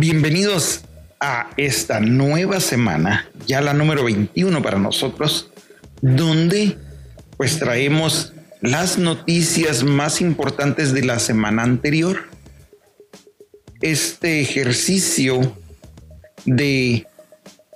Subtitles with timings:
[0.00, 0.80] Bienvenidos
[1.20, 5.52] a esta nueva semana, ya la número 21 para nosotros,
[6.00, 6.78] donde
[7.36, 8.32] pues traemos
[8.62, 12.30] las noticias más importantes de la semana anterior.
[13.82, 15.54] Este ejercicio
[16.46, 17.06] de,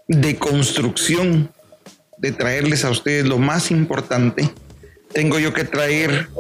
[0.09, 1.53] de construcción,
[2.17, 4.51] de traerles a ustedes lo más importante,
[5.13, 6.31] tengo yo que traer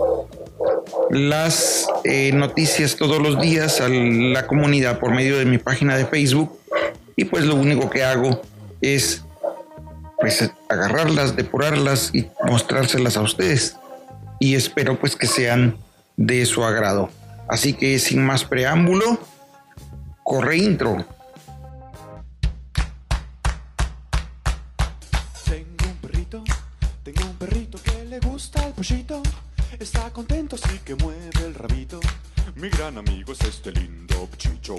[1.14, 6.06] las eh, noticias todos los días a la comunidad por medio de mi página de
[6.06, 6.58] Facebook
[7.14, 8.42] y pues lo único que hago
[8.80, 9.22] es
[10.18, 13.76] pues agarrarlas, depurarlas y mostrárselas a ustedes
[14.40, 15.76] y espero pues que sean
[16.16, 17.10] de su agrado.
[17.48, 19.20] Así que sin más preámbulo,
[20.24, 21.06] corre intro.
[32.84, 34.76] Gran amigo es este lindo chicho.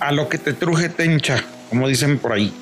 [0.00, 2.52] A lo que te truje tencha, como dicen por ahí.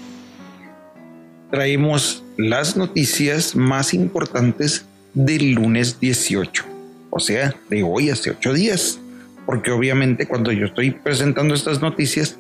[1.51, 4.85] Traemos las noticias más importantes
[5.15, 6.65] del lunes 18,
[7.11, 8.99] o sea, de hoy hace ocho días,
[9.47, 12.37] porque obviamente cuando yo estoy presentando estas noticias,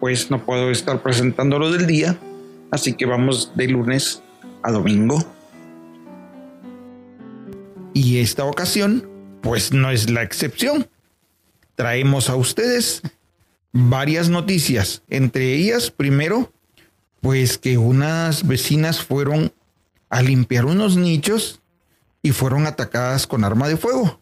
[0.00, 2.18] pues no puedo estar presentando lo del día,
[2.70, 4.22] así que vamos de lunes
[4.62, 5.24] a domingo.
[7.94, 9.08] Y esta ocasión,
[9.42, 10.88] pues no es la excepción.
[11.76, 13.02] Traemos a ustedes
[13.76, 16.50] varias noticias, entre ellas, primero,
[17.20, 19.52] pues que unas vecinas fueron
[20.08, 21.60] a limpiar unos nichos
[22.22, 24.20] y fueron atacadas con arma de fuego.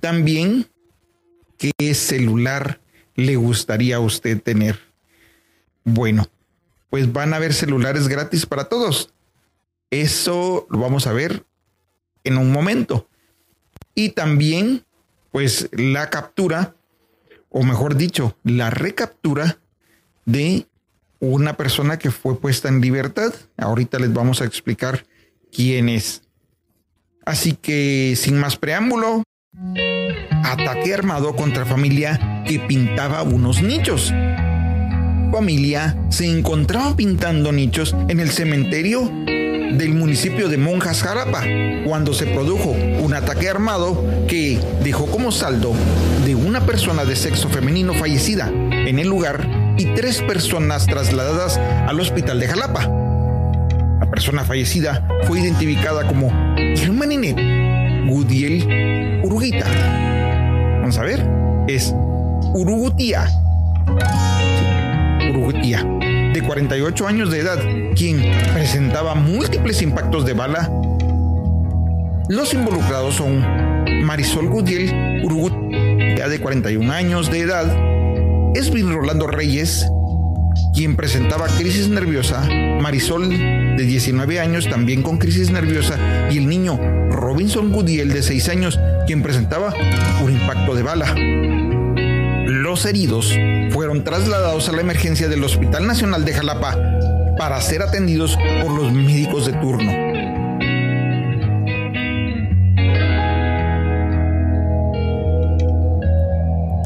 [0.00, 0.66] También,
[1.56, 2.80] ¿qué celular
[3.14, 4.78] le gustaría a usted tener?
[5.84, 6.26] Bueno,
[6.90, 9.14] pues van a haber celulares gratis para todos.
[9.90, 11.46] Eso lo vamos a ver
[12.24, 13.08] en un momento.
[13.94, 14.84] Y también,
[15.32, 16.74] pues la captura
[17.58, 19.58] o mejor dicho, la recaptura
[20.26, 20.68] de
[21.18, 23.34] una persona que fue puesta en libertad.
[23.56, 25.04] Ahorita les vamos a explicar
[25.50, 26.22] quién es.
[27.26, 29.24] Así que, sin más preámbulo,
[30.44, 34.12] ataque armado contra familia que pintaba unos nichos.
[35.32, 39.10] Familia se encontraba pintando nichos en el cementerio
[39.72, 41.44] del municipio de Monjas Jalapa
[41.84, 45.74] cuando se produjo un ataque armado que dejó como saldo
[46.24, 52.00] de una persona de sexo femenino fallecida en el lugar y tres personas trasladadas al
[52.00, 52.88] hospital de Jalapa.
[54.00, 56.30] La persona fallecida fue identificada como
[56.76, 57.36] Germaninet
[58.08, 59.66] Gudiel Uruguita.
[60.80, 61.26] Vamos a ver,
[61.68, 61.94] es
[62.54, 63.28] Urugutía.
[65.30, 65.84] Urugutía
[66.40, 67.58] de 48 años de edad,
[67.96, 68.22] quien
[68.54, 70.70] presentaba múltiples impactos de bala.
[72.28, 73.44] Los involucrados son
[74.04, 75.52] Marisol Gudiel Urugut,
[76.16, 77.66] ya de 41 años de edad,
[78.54, 79.84] Esvin Rolando Reyes,
[80.74, 82.48] quien presentaba crisis nerviosa,
[82.80, 83.28] Marisol
[83.76, 85.98] de 19 años también con crisis nerviosa
[86.30, 86.78] y el niño
[87.10, 88.78] Robinson Gudiel de 6 años,
[89.08, 89.74] quien presentaba
[90.22, 91.47] un impacto de bala.
[92.68, 93.34] Los heridos
[93.70, 96.76] fueron trasladados a la emergencia del Hospital Nacional de Jalapa
[97.38, 99.90] para ser atendidos por los médicos de turno.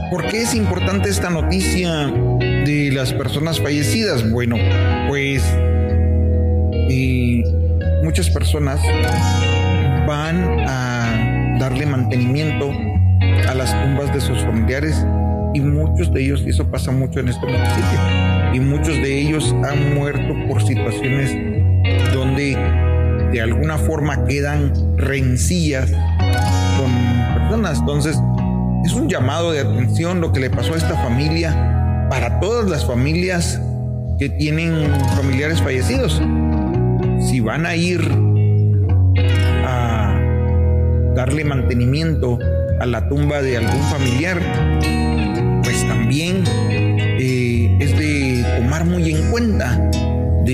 [0.09, 2.07] ¿Por qué es importante esta noticia
[2.65, 4.31] de las personas fallecidas?
[4.31, 4.55] Bueno,
[5.09, 5.43] pues
[6.89, 7.43] eh,
[8.05, 8.81] muchas personas
[10.07, 12.71] van a darle mantenimiento
[13.49, 15.05] a las tumbas de sus familiares
[15.55, 18.01] y muchos de ellos, y eso pasa mucho en este municipio,
[18.55, 21.35] y muchos de ellos han muerto por situaciones
[22.15, 22.57] donde
[23.33, 25.91] de alguna forma quedan rencillas
[26.79, 26.93] con
[27.35, 27.79] personas.
[27.79, 28.21] Entonces,
[28.85, 32.85] es un llamado de atención lo que le pasó a esta familia para todas las
[32.85, 33.61] familias
[34.19, 36.21] que tienen familiares fallecidos.
[37.21, 38.01] Si van a ir
[39.67, 40.15] a
[41.15, 42.39] darle mantenimiento
[42.81, 44.41] a la tumba de algún familiar,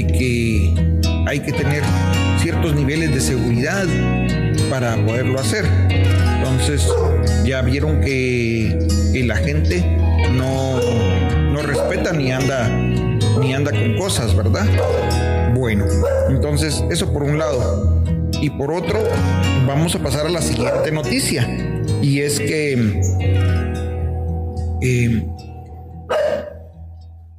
[0.06, 0.74] que
[1.26, 1.82] hay que tener
[2.40, 3.86] ciertos niveles de seguridad
[4.70, 5.64] para poderlo hacer.
[6.38, 6.88] Entonces
[7.44, 8.78] ya vieron que,
[9.24, 9.84] la gente
[10.32, 10.80] no,
[11.52, 12.68] no respeta ni anda,
[13.40, 14.66] ni anda con cosas, ¿verdad?
[15.54, 15.84] Bueno,
[16.28, 18.02] entonces eso por un lado.
[18.40, 19.02] Y por otro,
[19.66, 21.48] vamos a pasar a la siguiente noticia.
[22.00, 23.00] Y es que...
[24.80, 25.26] Eh,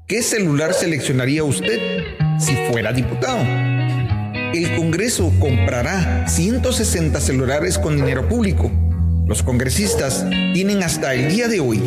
[0.10, 1.80] ¿Qué celular seleccionaría usted
[2.40, 3.44] si fuera diputado?
[4.56, 8.72] El Congreso comprará 160 celulares con dinero público.
[9.28, 10.26] Los congresistas
[10.56, 11.78] tienen hasta el día de hoy,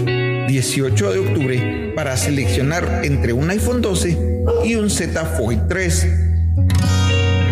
[0.47, 4.17] 18 de octubre, para seleccionar entre un iPhone 12
[4.67, 6.07] y un Z Fold 3.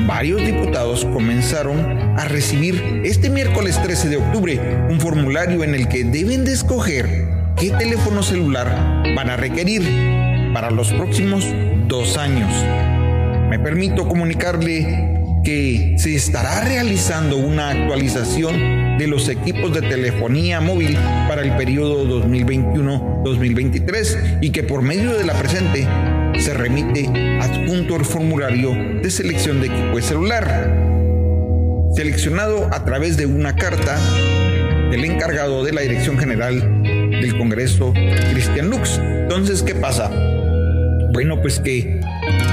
[0.07, 1.81] Varios diputados comenzaron
[2.17, 7.27] a recibir este miércoles 13 de octubre un formulario en el que deben de escoger
[7.57, 10.20] qué teléfono celular van a requerir
[10.61, 11.47] para los próximos
[11.89, 12.53] dos años.
[13.49, 20.99] Me permito comunicarle que se estará realizando una actualización de los equipos de telefonía móvil
[21.29, 25.89] para el periodo 2021-2023 y que por medio de la presente
[26.39, 27.09] se remite
[27.41, 30.77] adjunto el formulario de selección de equipo de celular,
[31.97, 33.99] seleccionado a través de una carta
[34.91, 37.95] del encargado de la Dirección General del Congreso,
[38.31, 38.99] Cristian Lux.
[38.99, 40.11] Entonces, ¿qué pasa?
[41.13, 42.01] Bueno, pues que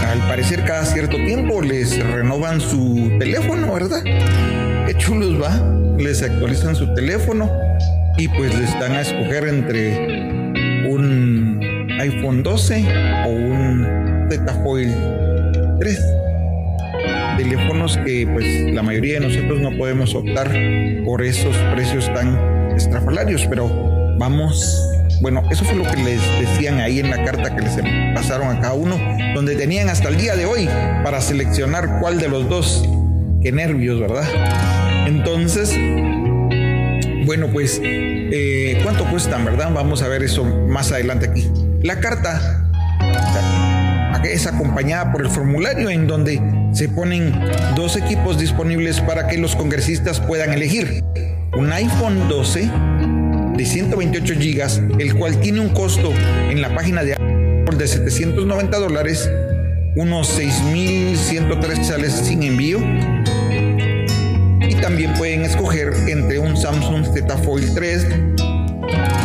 [0.07, 4.03] al parecer cada cierto tiempo les renovan su teléfono, ¿verdad?
[4.03, 5.77] Qué chulos va.
[5.97, 7.49] Les actualizan su teléfono
[8.17, 11.59] y pues les dan a escoger entre un
[11.99, 12.85] iPhone 12
[13.25, 16.05] o un Z Fold 3.
[17.37, 20.51] Teléfonos que pues la mayoría de nosotros no podemos optar
[21.05, 22.35] por esos precios tan
[22.75, 23.69] estrafalarios, pero
[24.17, 27.75] vamos bueno, eso fue lo que les decían ahí en la carta que les
[28.13, 28.97] pasaron a cada uno,
[29.33, 30.69] donde tenían hasta el día de hoy
[31.03, 32.87] para seleccionar cuál de los dos.
[33.41, 34.25] Qué nervios, ¿verdad?
[35.07, 35.73] Entonces,
[37.25, 39.71] bueno, pues, eh, ¿cuánto cuestan, verdad?
[39.73, 41.49] Vamos a ver eso más adelante aquí.
[41.81, 42.67] La carta
[44.33, 46.41] es acompañada por el formulario en donde
[46.73, 47.33] se ponen
[47.75, 51.03] dos equipos disponibles para que los congresistas puedan elegir.
[51.57, 52.69] Un iPhone 12
[53.57, 56.13] de 128 gigas, el cual tiene un costo
[56.49, 59.29] en la página de Apple de 790 dólares,
[59.95, 62.79] unos 6.103 sales sin envío.
[64.61, 68.07] Y también pueden escoger entre un Samsung Z Fold 3.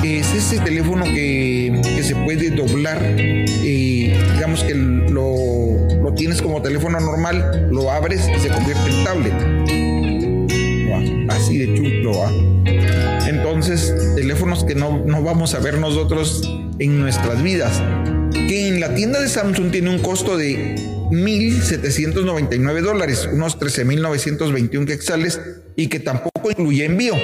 [0.03, 3.01] Es ese teléfono que, se puede doblar.
[3.19, 9.05] y digamos que lo, lo tienes como teléfono normal, lo abres y se convierte en
[9.05, 9.35] tablet.
[11.29, 12.52] Así de chulo, ¿va?
[13.63, 16.43] Entonces teléfonos que no, no vamos a ver nosotros
[16.81, 17.81] en nuestras vidas.
[18.33, 20.75] Que en la tienda de Samsung tiene un costo de
[21.13, 25.41] 1.799 dólares, unos 13.921 quetzales,
[25.77, 27.15] y que tampoco incluye envío.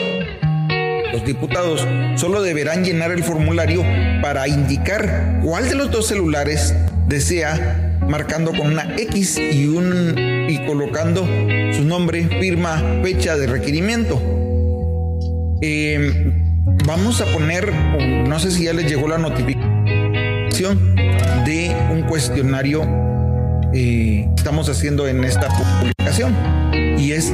[1.12, 1.84] Los diputados
[2.14, 3.82] solo deberán llenar el formulario
[4.22, 6.72] para indicar cuál de los dos celulares
[7.08, 11.26] desea, marcando con una X y, un, y colocando
[11.72, 14.37] su nombre, firma, fecha de requerimiento.
[15.60, 16.32] Eh,
[16.86, 20.94] vamos a poner, no sé si ya les llegó la notificación
[21.44, 22.82] de un cuestionario
[23.72, 26.34] que eh, estamos haciendo en esta publicación
[26.96, 27.32] y es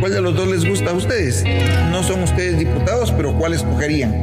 [0.00, 1.44] ¿cuál de los dos les gusta a ustedes?
[1.90, 4.14] No son ustedes diputados, pero ¿cuál escogerían?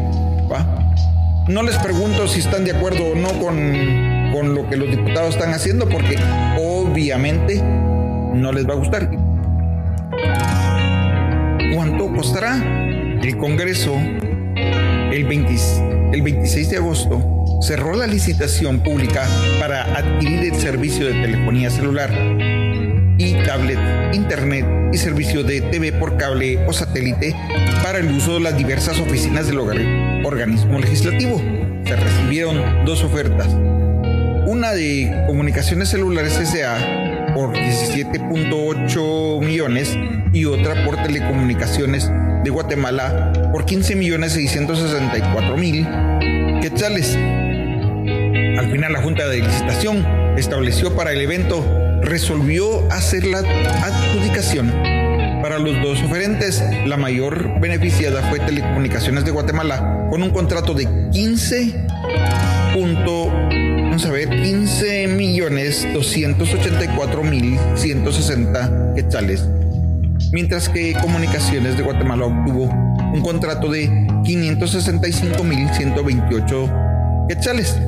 [1.47, 5.35] No les pregunto si están de acuerdo o no con, con lo que los diputados
[5.35, 6.15] están haciendo porque
[6.57, 9.09] obviamente no les va a gustar.
[11.75, 12.82] ¿Cuánto costará?
[13.23, 13.97] El Congreso,
[15.13, 19.25] el, 26 de agosto, cerró la licitación pública
[19.61, 22.11] para adquirir el servicio de telefonía celular
[23.17, 23.79] y tablet,
[24.11, 27.33] internet y servicio de TV por cable o satélite
[27.81, 31.41] para el uso de las diversas oficinas del organismo legislativo.
[31.85, 33.47] Se recibieron dos ofertas.
[34.47, 39.97] Una de comunicaciones celulares SA por 17.8 millones
[40.33, 42.11] y otra por telecomunicaciones
[42.43, 45.87] de Guatemala por 15 millones 664 mil
[46.61, 47.15] quetzales.
[47.15, 50.05] Al final la Junta de Licitación
[50.37, 51.65] estableció para el evento
[52.01, 54.71] resolvió hacer la adjudicación
[55.43, 60.87] para los dos oferentes, la mayor beneficiada fue Telecomunicaciones de Guatemala con un contrato de
[61.11, 61.85] 15.
[62.73, 69.45] vamos a ver, 15 millones 284 mil 160 quetzales.
[70.31, 72.65] Mientras que Comunicaciones de Guatemala obtuvo
[73.13, 76.73] un contrato de 565 mil 128
[77.29, 77.79] quetzales.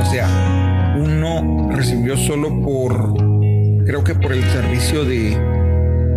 [0.00, 3.16] O sea, uno recibió solo por,
[3.84, 5.36] creo que por el servicio de,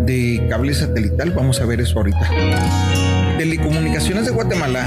[0.05, 1.31] de cable satelital.
[1.31, 2.29] Vamos a ver eso ahorita.
[3.38, 4.86] Telecomunicaciones de Guatemala,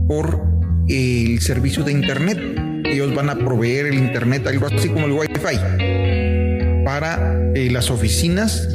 [0.08, 0.42] por
[0.88, 2.40] el servicio de internet.
[2.84, 8.68] Ellos van a proveer el internet, algo así como el Wi-Fi, para eh, las oficinas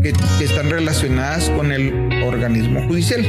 [0.00, 1.92] que, están relacionadas con el
[2.24, 3.20] organismo judicial.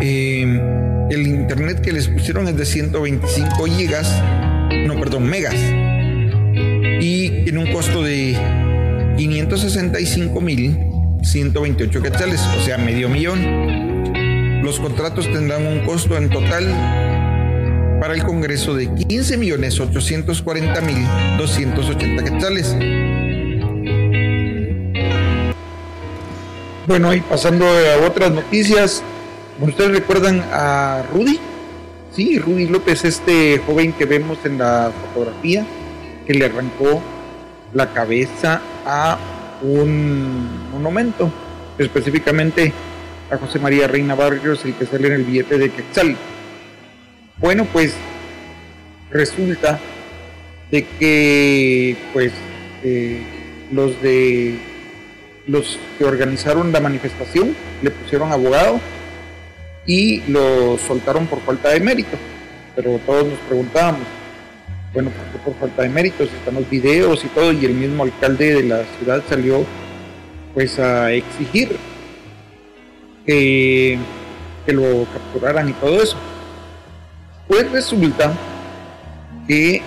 [0.00, 0.42] Eh,
[1.08, 4.12] el internet que les pusieron es de 125 gigas,
[4.88, 5.54] no, perdón, megas.
[7.00, 8.36] Y tiene un costo de
[9.16, 10.87] 565 mil
[11.22, 14.62] 128 quetzales, o sea, medio millón.
[14.62, 16.64] Los contratos tendrán un costo en total
[18.00, 21.06] para el Congreso de 15 millones 840 mil
[21.38, 22.76] 280 quetzales.
[26.86, 29.02] Bueno, y pasando a otras noticias,
[29.60, 31.38] ¿ustedes recuerdan a Rudy?
[32.14, 35.66] Sí, Rudy López, este joven que vemos en la fotografía,
[36.26, 37.02] que le arrancó
[37.74, 39.18] la cabeza a
[39.62, 41.30] un monumento,
[41.78, 42.72] específicamente
[43.30, 46.16] a José María Reina Barrios, el que sale en el billete de Quetzal.
[47.38, 47.94] Bueno, pues
[49.10, 49.78] resulta
[50.70, 52.32] de que pues
[52.82, 53.22] eh,
[53.72, 54.58] los de
[55.46, 58.80] los que organizaron la manifestación le pusieron abogado
[59.86, 62.16] y lo soltaron por falta de mérito.
[62.76, 64.06] Pero todos nos preguntábamos,
[64.92, 66.28] bueno, ¿por qué por falta de méritos?
[66.32, 69.64] Están los videos y todo, y el mismo alcalde de la ciudad salió
[70.54, 71.76] pues a exigir
[73.26, 73.98] que,
[74.64, 76.16] que lo capturaran y todo eso.
[77.46, 78.32] Pues resulta
[79.46, 79.82] que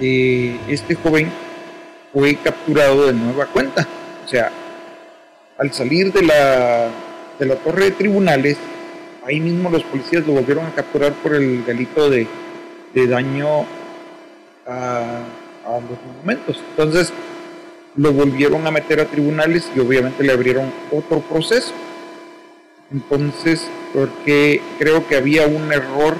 [0.00, 1.30] eh, este joven
[2.12, 3.86] fue capturado de nueva cuenta.
[4.24, 4.50] O sea,
[5.58, 6.90] al salir de la,
[7.38, 8.56] de la torre de tribunales,
[9.24, 12.26] ahí mismo los policías lo volvieron a capturar por el delito de,
[12.94, 13.64] de daño
[14.66, 15.22] a,
[15.64, 16.62] a, los monumentos.
[16.70, 17.12] Entonces
[17.96, 21.72] lo volvieron a meter a tribunales y obviamente le abrieron otro proceso.
[22.92, 26.16] Entonces, porque creo que había un error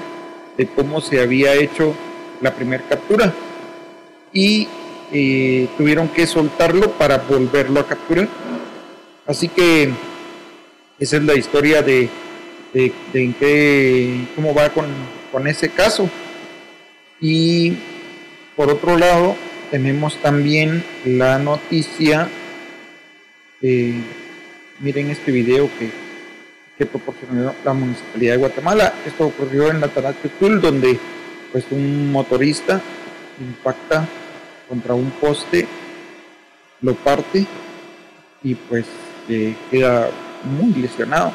[0.57, 1.95] de cómo se había hecho
[2.41, 3.33] la primera captura
[4.33, 4.69] y
[5.13, 8.29] eh, tuvieron que soltarlo para volverlo a capturar.
[9.27, 9.91] Así que
[10.99, 12.09] esa es la historia de,
[12.73, 14.87] de, de en qué, cómo va con,
[15.31, 16.09] con ese caso.
[17.21, 17.75] Y
[18.57, 19.37] por otro lado,
[19.71, 22.29] tenemos también la noticia,
[23.61, 24.01] eh,
[24.81, 26.07] miren este video que,
[26.87, 28.93] proporcionó la Municipalidad de Guatemala.
[29.07, 30.99] Esto ocurrió en la Tanachutul, donde
[31.51, 32.83] pues un motorista
[33.41, 34.07] impacta
[34.69, 35.67] contra un poste,
[36.83, 37.47] lo parte
[38.43, 38.85] y pues
[39.31, 40.11] eh, queda
[40.45, 41.33] muy lesionado.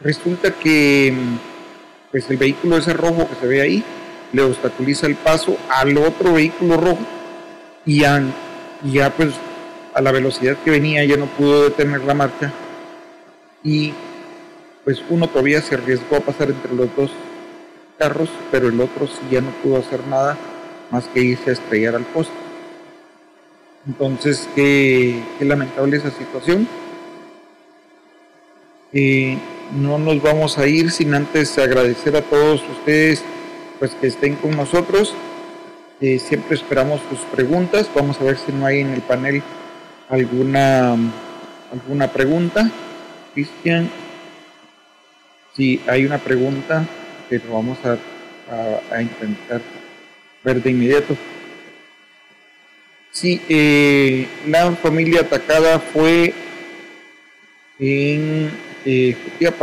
[0.00, 1.12] Resulta que
[2.10, 3.84] pues el vehículo ese rojo que se ve ahí
[4.32, 7.04] le obstaculiza el paso al otro vehículo rojo
[7.84, 8.22] y ya,
[8.84, 9.34] ya pues
[9.94, 12.52] a la velocidad que venía ya no pudo detener la marcha
[13.62, 13.92] y
[14.84, 17.10] pues uno todavía se arriesgó a pasar entre los dos
[17.98, 20.36] carros, pero el otro sí ya no pudo hacer nada
[20.90, 22.32] más que irse a estrellar al poste.
[23.86, 26.68] Entonces, qué, lamentable esa situación.
[28.92, 29.36] Eh,
[29.74, 33.24] no nos vamos a ir sin antes agradecer a todos ustedes
[33.78, 35.14] pues que estén con nosotros.
[36.00, 37.90] Eh, siempre esperamos sus preguntas.
[37.94, 39.42] Vamos a ver si no hay en el panel
[40.08, 40.96] alguna
[41.72, 42.70] alguna pregunta.
[43.34, 43.90] Cristian,
[45.54, 46.86] si hay una pregunta,
[47.28, 47.98] pero vamos a,
[48.94, 49.60] a, intentar
[50.44, 51.16] ver de inmediato.
[53.10, 56.34] Sí, eh, la familia atacada fue
[57.78, 58.50] en
[58.84, 59.16] eh,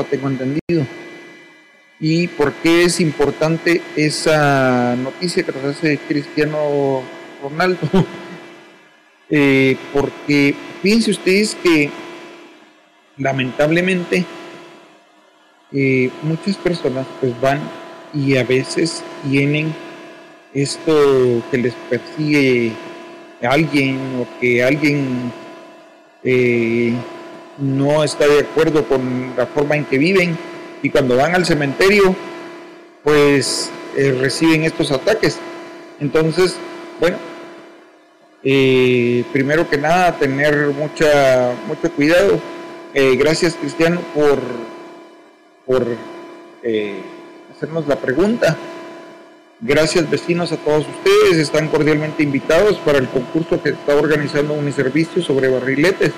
[0.09, 0.85] tengo entendido.
[1.99, 7.03] ¿Y por qué es importante esa noticia que nos hace Cristiano
[7.41, 7.79] Ronaldo?
[9.35, 11.89] Eh, porque fíjense ustedes que
[13.17, 14.25] lamentablemente
[15.71, 17.59] eh, muchas personas pues van
[18.13, 19.73] y a veces tienen
[20.53, 22.73] esto que les persigue
[23.41, 25.31] alguien o que alguien
[26.23, 26.93] eh,
[27.57, 30.37] no está de acuerdo con la forma en que viven
[30.83, 32.15] y cuando van al cementerio
[33.03, 35.39] pues eh, reciben estos ataques.
[35.99, 36.55] Entonces,
[36.99, 37.17] bueno,
[38.43, 42.39] eh, primero que nada tener mucha, mucho cuidado.
[42.93, 44.39] gracias Cristiano por,
[45.65, 45.97] por
[47.51, 48.55] hacernos la pregunta.
[49.61, 55.23] Gracias vecinos a todos ustedes, están cordialmente invitados para el concurso que está organizando Uniservicio
[55.23, 56.11] sobre barriletes.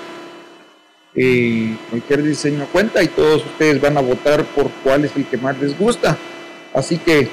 [1.16, 5.58] Cualquier diseño cuenta y todos ustedes van a votar por cuál es el que más
[5.58, 6.18] les gusta.
[6.74, 7.28] Así que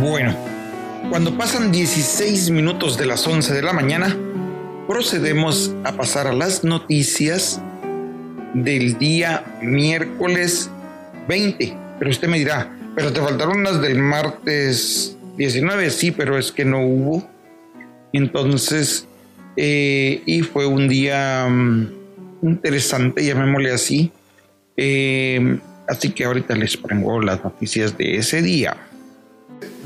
[0.00, 0.36] Bueno,
[1.10, 4.16] cuando pasan 16 minutos de las 11 de la mañana,
[4.86, 7.60] procedemos a pasar a las noticias
[8.54, 10.70] del día miércoles
[11.28, 11.76] 20.
[11.98, 16.64] Pero usted me dirá, pero te faltaron las del martes 19, sí, pero es que
[16.64, 17.28] no hubo.
[18.12, 19.06] Entonces,
[19.56, 21.92] eh, y fue un día mm,
[22.42, 24.12] interesante, llamémosle así.
[24.76, 28.76] Eh, así que ahorita les pongo las noticias de ese día.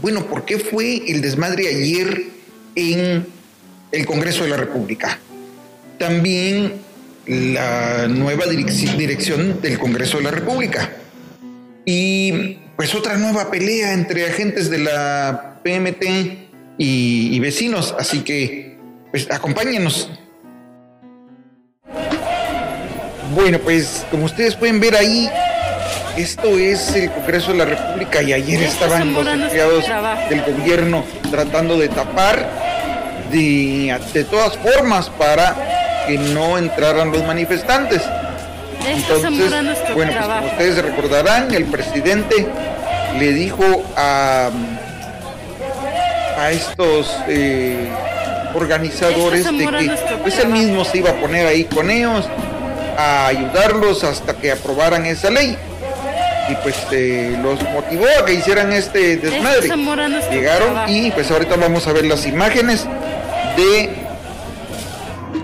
[0.02, 2.22] Bueno, ¿por qué fue el desmadre ayer
[2.74, 3.26] en
[3.92, 5.18] el Congreso de la República?
[5.98, 6.74] También
[7.26, 10.90] la nueva dirección del Congreso de la República.
[11.84, 16.02] Y pues otra nueva pelea entre agentes de la PMT
[16.78, 17.94] y, y vecinos.
[17.98, 18.78] Así que,
[19.10, 20.10] pues acompáñenos.
[23.34, 25.30] Bueno, pues como ustedes pueden ver ahí,
[26.16, 29.84] esto es el Congreso de la República y ayer estaban los empleados
[30.28, 32.50] del gobierno tratando de tapar
[33.30, 38.02] de, de todas formas para que no entraran los manifestantes.
[38.86, 42.46] Entonces, bueno, pues como ustedes recordarán, el presidente
[43.18, 43.64] le dijo
[43.96, 44.50] a,
[46.38, 47.88] a estos eh,
[48.54, 52.26] organizadores de que pues él mismo se iba a poner ahí con ellos
[52.96, 55.56] a ayudarlos hasta que aprobaran esa ley.
[56.48, 59.68] Y pues eh, los motivó a que hicieran este desmadre.
[60.30, 62.86] Llegaron y pues ahorita vamos a ver las imágenes
[63.56, 63.90] de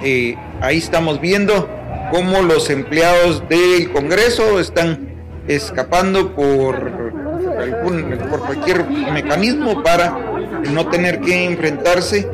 [0.03, 1.69] eh, ahí estamos viendo
[2.11, 5.15] cómo los empleados del Congreso están
[5.49, 7.07] escapando por
[8.31, 10.19] por cualquier mecanismo para
[10.73, 12.29] no tener que enfrentarse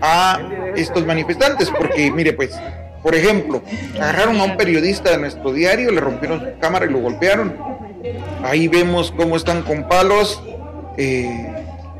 [0.00, 0.40] a
[0.76, 2.52] estos manifestantes porque mire pues
[3.02, 3.62] por ejemplo
[3.96, 7.74] agarraron a un periodista de nuestro diario le rompieron su cámara y lo golpearon
[8.44, 10.42] Ahí vemos cómo están con palos.
[10.98, 11.48] Eh,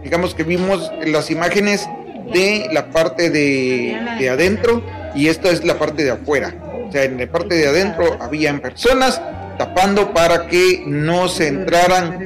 [0.02, 1.88] digamos que vimos las imágenes
[2.32, 4.82] de la parte de, adentro
[5.14, 6.54] y esta es la parte de afuera.
[6.94, 9.20] O sea, en la parte de adentro habían personas
[9.58, 12.24] tapando para que no se entraran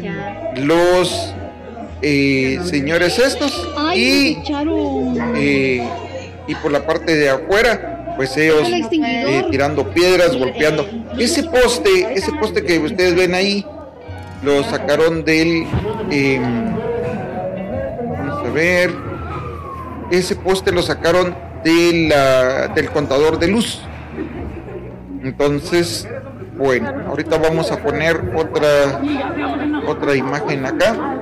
[0.57, 1.35] los
[2.03, 4.37] eh, señores estos y,
[5.37, 5.89] eh,
[6.47, 8.69] y por la parte de afuera pues ellos
[9.51, 10.87] tirando piedras, golpeando.
[11.19, 13.65] Ese poste, ese poste que ustedes ven ahí,
[14.43, 15.67] lo sacaron del...
[16.11, 16.75] Em,
[18.19, 18.93] vamos a ver.
[20.11, 23.81] Ese poste lo sacaron de la, del contador de luz.
[25.23, 26.09] Entonces,
[26.57, 29.01] bueno, ahorita vamos a poner otra,
[29.87, 31.19] otra imagen acá.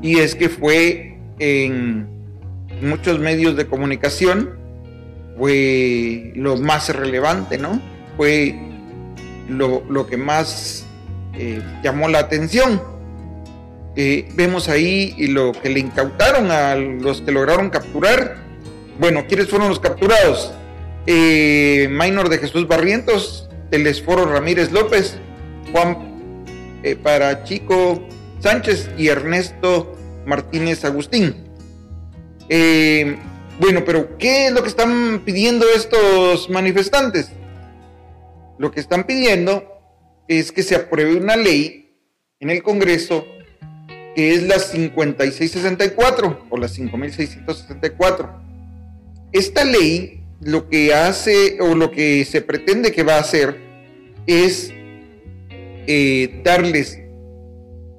[0.00, 2.08] Y es que fue en
[2.80, 4.56] muchos medios de comunicación,
[5.36, 7.80] fue lo más relevante, ¿no?
[8.16, 8.54] Fue
[9.48, 10.86] lo, lo que más
[11.34, 12.82] eh, llamó la atención.
[13.96, 18.36] Eh, vemos ahí lo que le incautaron a los que lograron capturar.
[18.98, 20.52] Bueno, ¿quiénes fueron los capturados?
[21.10, 25.16] Eh, Minor de Jesús Barrientos, Telesforo Ramírez López,
[25.72, 26.44] Juan
[27.02, 28.06] para Chico
[28.40, 31.34] Sánchez y Ernesto Martínez Agustín.
[33.58, 37.30] bueno, pero ¿qué es lo que están pidiendo estos manifestantes?
[38.58, 39.64] Lo que están pidiendo
[40.28, 41.96] es que se apruebe una ley
[42.38, 43.24] en el Congreso
[44.14, 48.42] que es la 5664 o la 5664.
[49.32, 53.56] Esta ley lo que hace o lo que se pretende que va a hacer
[54.26, 54.72] es
[55.86, 56.98] eh, darles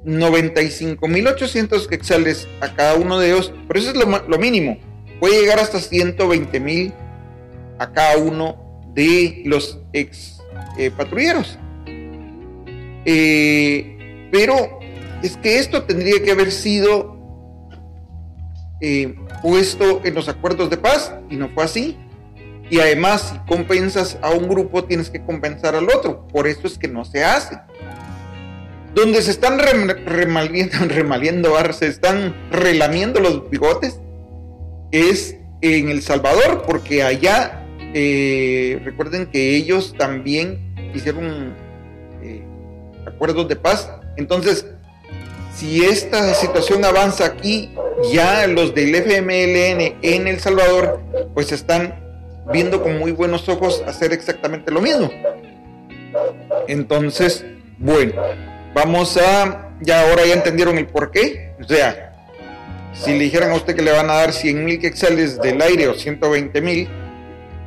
[0.06, 4.78] 95.800 quetzales a cada uno de ellos, pero eso es lo, mínimo.
[5.20, 6.94] Puede llegar hasta 120.000
[7.78, 10.40] a cada uno de los ex
[10.78, 11.58] eh, patrulleros.
[13.06, 14.80] Eh, pero
[15.22, 17.18] es que esto tendría que haber sido
[18.82, 21.98] eh, puesto en los acuerdos de paz y no fue así.
[22.70, 26.28] Y además, si compensas a un grupo, tienes que compensar al otro.
[26.28, 27.60] Por eso es que no se hace.
[28.94, 34.00] Donde se están remaliendo, remaliendo, se están relamiendo los bigotes,
[34.92, 41.56] es en El Salvador, porque allá, eh, recuerden que ellos también hicieron
[42.22, 42.44] eh,
[43.06, 43.92] acuerdos de paz.
[44.16, 44.66] Entonces,
[45.56, 47.72] si esta situación avanza aquí,
[48.14, 51.02] ya los del FMLN en El Salvador,
[51.34, 52.09] pues están
[52.52, 55.10] viendo con muy buenos ojos hacer exactamente lo mismo.
[56.68, 57.46] Entonces,
[57.78, 58.14] bueno,
[58.74, 61.54] vamos a, ya ahora ya entendieron el por qué.
[61.60, 62.14] O sea,
[62.94, 65.88] si le dijeran a usted que le van a dar 100 mil quetzales del aire
[65.88, 66.90] o 120 mil,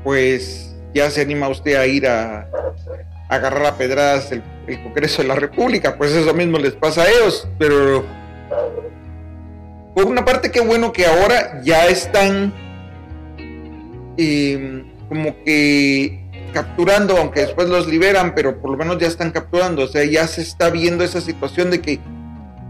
[0.04, 2.48] pues ya se anima usted a ir a,
[3.28, 4.42] agarrar a pedradas el,
[4.84, 5.96] Congreso de la República.
[5.98, 8.04] Pues eso mismo les pasa a ellos, pero
[9.94, 12.52] por una parte qué bueno que ahora ya están
[14.22, 16.20] eh, como que
[16.52, 20.26] capturando, aunque después los liberan, pero por lo menos ya están capturando, o sea, ya
[20.26, 21.98] se está viendo esa situación de que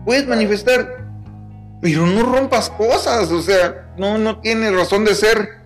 [0.04, 1.04] puedes manifestar,
[1.80, 5.62] pero no rompas cosas, o sea, no, no tiene razón de ser.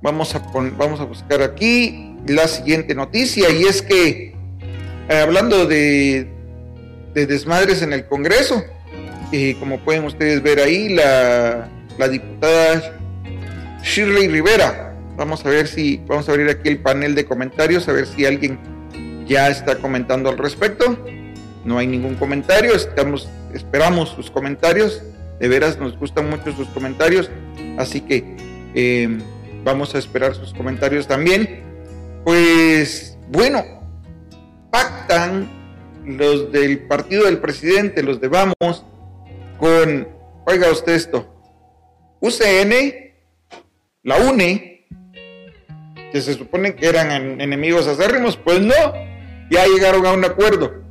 [0.00, 0.38] Vamos a,
[0.76, 4.36] vamos a buscar aquí la siguiente noticia y es que,
[5.08, 6.30] eh, hablando de,
[7.14, 8.62] de, desmadres en el Congreso,
[9.58, 12.98] como pueden ustedes ver ahí, la, la diputada
[13.82, 14.87] Shirley Rivera,
[15.18, 18.24] Vamos a ver si, vamos a abrir aquí el panel de comentarios, a ver si
[18.24, 18.56] alguien
[19.26, 20.96] ya está comentando al respecto.
[21.64, 22.72] No hay ningún comentario,
[23.52, 25.02] esperamos sus comentarios.
[25.40, 27.30] De veras nos gustan mucho sus comentarios,
[27.78, 28.36] así que
[28.74, 29.20] em,
[29.64, 31.64] vamos a esperar sus comentarios también.
[32.24, 33.64] Pues bueno,
[34.70, 35.50] pactan
[36.06, 38.84] los del partido del presidente, los de Vamos,
[39.58, 40.06] con,
[40.46, 41.26] oiga usted esto,
[42.20, 43.14] UCN,
[44.04, 44.77] la UNE,
[46.12, 48.74] que se supone que eran enemigos acérrimos, pues no,
[49.50, 50.82] ya llegaron a un acuerdo.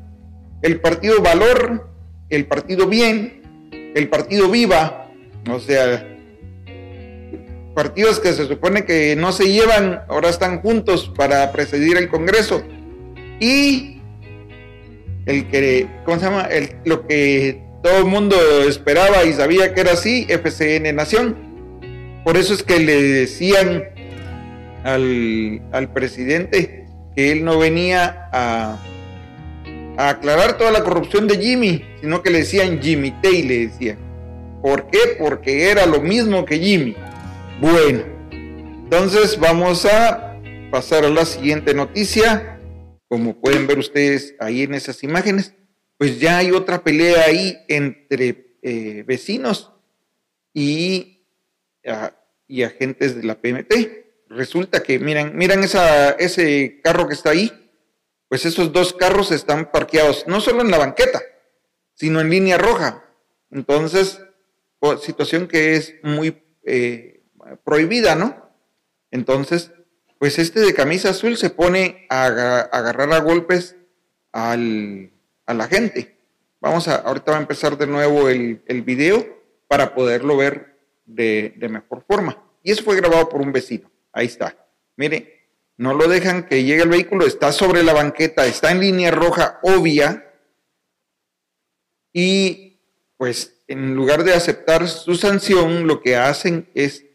[0.62, 1.90] El partido Valor,
[2.30, 3.42] el partido Bien,
[3.96, 5.10] el partido Viva,
[5.50, 6.06] o sea,
[7.76, 12.64] partidos que se supone que no se llevan, ahora están juntos para presidir el Congreso.
[13.40, 14.02] Y
[15.26, 16.44] el que, ¿cómo se llama?
[16.44, 18.36] El, lo que todo el mundo
[18.68, 21.38] esperaba y sabía que era así, FCN Nación.
[22.24, 23.84] Por eso es que le decían
[24.84, 26.86] al, presidente
[27.16, 28.78] que él no venía a,
[29.98, 33.98] aclarar toda la corrupción de Jimmy, sino que le decían Jimmy Tay, le decían.
[34.62, 35.00] ¿Por qué?
[35.18, 36.96] Porque era lo mismo que Jimmy.
[37.60, 40.40] Bueno, entonces vamos a
[40.72, 42.60] pasar a la siguiente noticia.
[43.08, 45.56] Como pueden ver ustedes ahí en esas imágenes,
[45.98, 49.72] pues ya hay otra pelea ahí entre eh, vecinos
[50.54, 51.24] y,
[52.48, 57.52] y agentes de la PMT resulta que, miren, miren esa, ese carro que está ahí,
[58.30, 61.22] pues esos dos carros están parqueados no solo en la banqueta,
[61.94, 63.06] sino en línea roja.
[63.52, 64.22] Entonces,
[65.02, 67.22] situación que es muy eh,
[67.64, 68.52] prohibida, ¿no?
[69.12, 69.72] Entonces,
[70.20, 73.76] pues este de camisa azul se pone a, agarrar a golpes
[74.32, 75.12] al,
[75.46, 76.18] a la gente.
[76.60, 79.26] Vamos a, ahorita va a empezar de nuevo el, el video
[79.68, 82.44] para poderlo ver de, de mejor forma.
[82.64, 83.90] Y eso fue grabado por un vecino.
[84.18, 84.58] Ahí está.
[84.96, 89.12] Mire, no lo dejan que llegue el vehículo, está sobre la banqueta, está en línea
[89.12, 90.34] roja obvia.
[92.12, 92.80] Y
[93.16, 97.06] pues en lugar de aceptar su sanción, lo que hacen es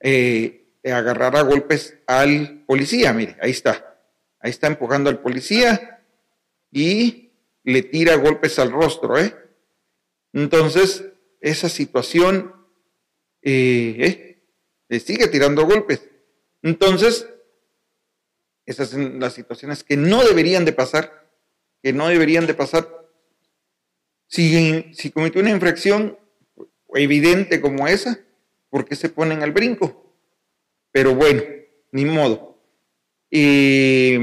[0.00, 3.12] eh, agarrar a golpes al policía.
[3.12, 3.98] Mire, ahí está.
[4.40, 6.00] Ahí está empujando al policía
[6.72, 7.32] y
[7.64, 9.18] le tira golpes al rostro.
[9.18, 9.36] ¿eh?
[10.32, 11.04] Entonces,
[11.42, 12.54] esa situación
[13.42, 14.42] eh, eh
[14.88, 16.00] le sigue tirando golpes.
[16.66, 17.28] Entonces,
[18.64, 21.30] esas son las situaciones que no deberían de pasar,
[21.80, 23.08] que no deberían de pasar.
[24.26, 26.18] Si, si cometió una infracción
[26.92, 28.18] evidente como esa,
[28.68, 30.12] ¿por qué se ponen al brinco?
[30.90, 31.40] Pero bueno,
[31.92, 32.60] ni modo.
[33.30, 34.16] Y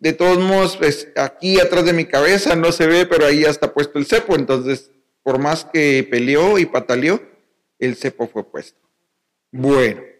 [0.00, 3.48] de todos modos, pues, aquí atrás de mi cabeza no se ve, pero ahí ya
[3.48, 4.34] está puesto el cepo.
[4.34, 4.90] Entonces,
[5.22, 7.22] por más que peleó y pataleó,
[7.78, 8.86] el cepo fue puesto.
[9.50, 10.13] Bueno.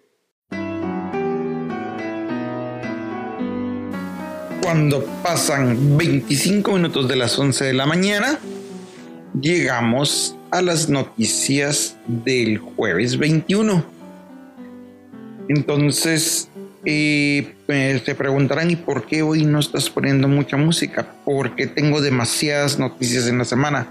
[4.65, 8.39] Cuando pasan 25 minutos de las 11 de la mañana,
[9.39, 13.85] llegamos a las noticias del jueves 21.
[15.51, 16.49] Entonces,
[16.87, 21.15] eh, pues, se preguntarán, ¿y por qué hoy no estás poniendo mucha música?
[21.27, 23.87] Porque tengo demasiadas noticias en la semana.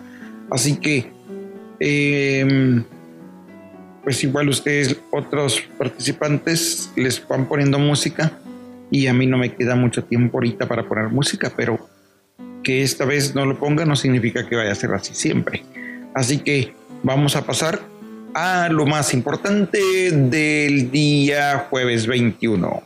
[0.50, 1.12] Así que,
[1.80, 2.84] em,
[4.04, 8.40] pues igual ustedes, otros participantes, les van poniendo música
[8.94, 11.90] y a mí no me queda mucho tiempo ahorita para poner música, pero
[12.64, 15.64] que esta vez no lo ponga no significa que vaya a ser así siempre.
[16.14, 17.82] Así que vamos a pasar
[18.36, 19.80] a lo más importante
[20.12, 22.84] del día jueves 21.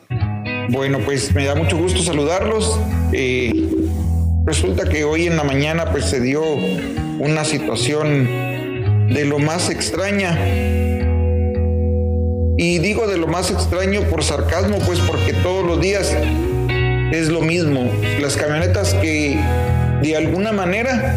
[0.70, 2.80] Bueno, pues me da mucho gusto saludarlos.
[3.12, 3.70] Eh,
[4.46, 6.42] resulta que hoy en la mañana pues se dio
[7.20, 8.30] una situación
[9.10, 10.38] de lo más extraña
[12.58, 16.12] y digo de lo más extraño por sarcasmo, pues porque todos los días
[17.12, 17.88] es lo mismo.
[18.20, 19.40] Las camionetas que
[20.02, 21.16] de alguna manera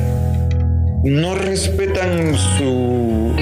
[1.03, 3.35] no respetan su,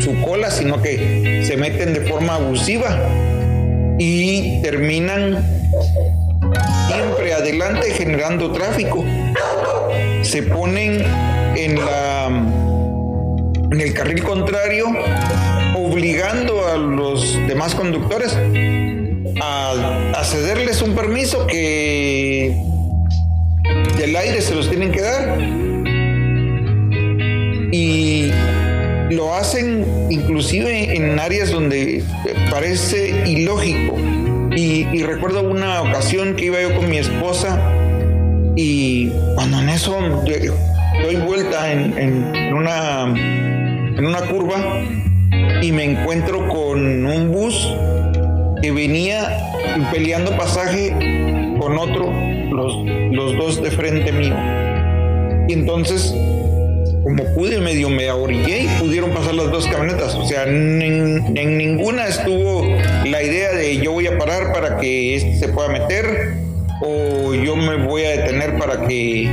[0.00, 2.98] su cola, sino que se meten de forma abusiva
[3.96, 5.46] y terminan
[6.88, 9.04] siempre adelante generando tráfico.
[10.22, 11.00] Se ponen
[11.56, 12.26] en la
[13.70, 14.86] en el carril contrario
[15.94, 18.36] obligando a los demás conductores
[19.40, 22.52] a, cederles un permiso que
[23.96, 25.38] del aire se los tienen que dar.
[27.70, 28.32] Y
[29.10, 32.02] lo hacen inclusive en áreas donde
[32.50, 33.96] parece ilógico.
[34.56, 37.60] Y, recuerdo una ocasión que iba yo con mi esposa
[38.56, 39.96] y cuando en eso
[41.02, 44.56] doy vuelta en, en, una, en una curva
[45.62, 47.72] y me encuentro con un bus
[48.62, 49.28] que venía
[49.92, 50.90] peleando pasaje
[51.58, 52.12] con otro,
[52.50, 52.74] los,
[53.12, 54.36] los dos de frente mío.
[55.48, 56.14] Y entonces,
[57.02, 60.14] como pude, medio me ahorillé y pudieron pasar las dos camionetas.
[60.14, 62.64] O sea, en, ninguna estuvo
[63.04, 66.34] la idea de yo voy a parar para que este se pueda meter
[66.80, 69.28] o yo me voy a detener para que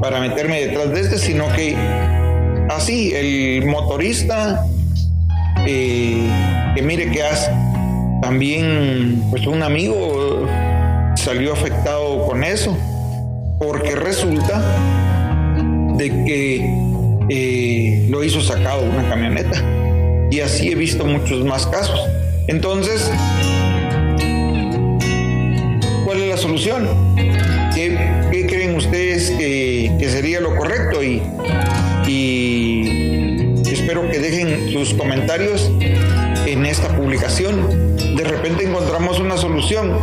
[0.00, 1.74] para meterme detrás de este, sino que
[2.68, 4.66] así el motorista
[6.74, 7.50] que mire que hace.
[8.22, 10.46] También, pues un amigo
[11.16, 12.76] salió afectado con eso,
[13.58, 14.62] porque resulta
[15.96, 16.64] de que
[17.28, 19.62] eh, lo hizo sacado una camioneta.
[20.30, 22.00] Y así he visto muchos más casos.
[22.46, 23.10] Entonces,
[26.04, 26.88] ¿cuál es la solución?
[27.74, 31.02] ¿Qué, creen ustedes que, que, sería lo correcto?
[31.02, 31.22] Y,
[32.06, 32.99] y
[33.90, 35.68] espero que dejen sus comentarios
[36.46, 37.96] en esta publicación.
[37.96, 39.98] De repente encontramos una solución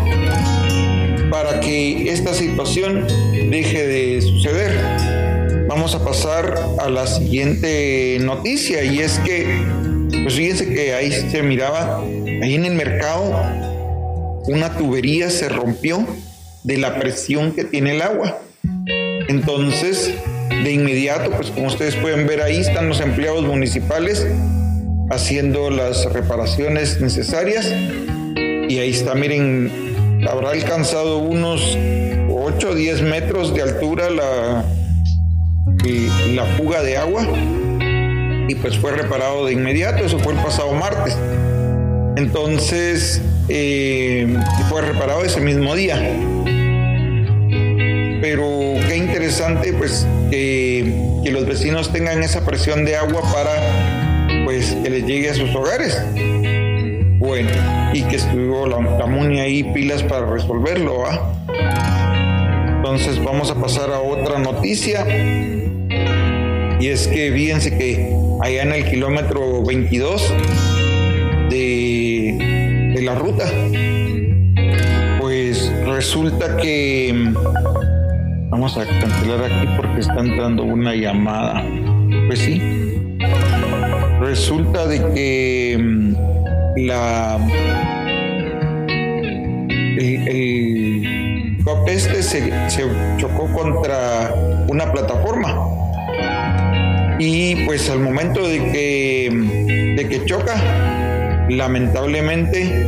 [1.32, 3.08] para que esta situación
[3.50, 4.78] deje de suceder.
[5.70, 9.48] Vamos a pasar a la siguiente noticia y es que,
[10.22, 12.02] pues fíjense que ahí se miraba,
[12.42, 13.42] ahí en el mercado,
[14.48, 16.06] una tubería se rompió
[16.66, 18.38] de la presión que tiene el agua.
[19.30, 20.14] Entonces,
[20.50, 24.26] de inmediato, pues como ustedes pueden ver ahí están los empleados municipales
[25.10, 27.72] haciendo las reparaciones necesarias
[28.70, 29.72] y ahí está, miren,
[30.28, 31.78] habrá alcanzado unos
[32.30, 34.66] 8 o 10 metros de altura la,
[36.34, 37.26] la fuga de agua
[38.50, 41.18] y pues fue reparado de inmediato, eso fue el pasado martes.
[42.16, 44.28] Entonces, eh,
[44.70, 46.02] fue reparado ese mismo día.
[48.30, 54.90] Pero qué interesante pues que, los vecinos tengan esa presión de agua para pues que
[54.90, 55.98] les llegue a sus hogares.
[57.20, 57.50] Bueno,
[57.94, 61.06] y que estuvo la, la MUNI ahí pilas para resolverlo,
[62.76, 65.08] Entonces vamos a pasar a otra noticia.
[66.82, 70.34] Y es que fíjense que allá en el kilómetro 22
[71.50, 73.50] de, de la ruta,
[75.22, 77.34] pues resulta que
[78.50, 81.66] Vamos a cancelar aquí porque está entrando una llamada.
[82.28, 82.62] Pues sí.
[84.22, 87.38] Resulta de que mm, la
[89.98, 91.08] el, el
[91.88, 92.52] este se,
[93.18, 94.34] chocó contra
[94.68, 95.68] una plataforma
[97.20, 100.56] y pues al momento de que mm, de que choca
[101.50, 102.86] lamentablemente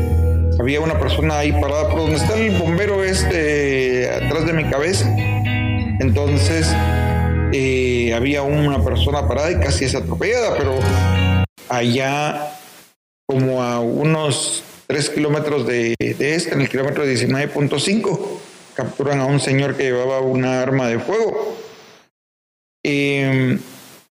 [0.60, 5.10] había una persona ahí parada por donde está el bombero este atrás de mi cabeza
[6.00, 6.68] entonces
[7.52, 10.80] eh, había una persona parada y casi es atropellada, pero
[11.68, 12.56] allá
[13.28, 18.20] como a unos 3 kilómetros de, este, en el kilómetro 19.5,
[18.74, 21.56] capturan a un señor que llevaba una arma de fuego.
[22.84, 23.60] Em,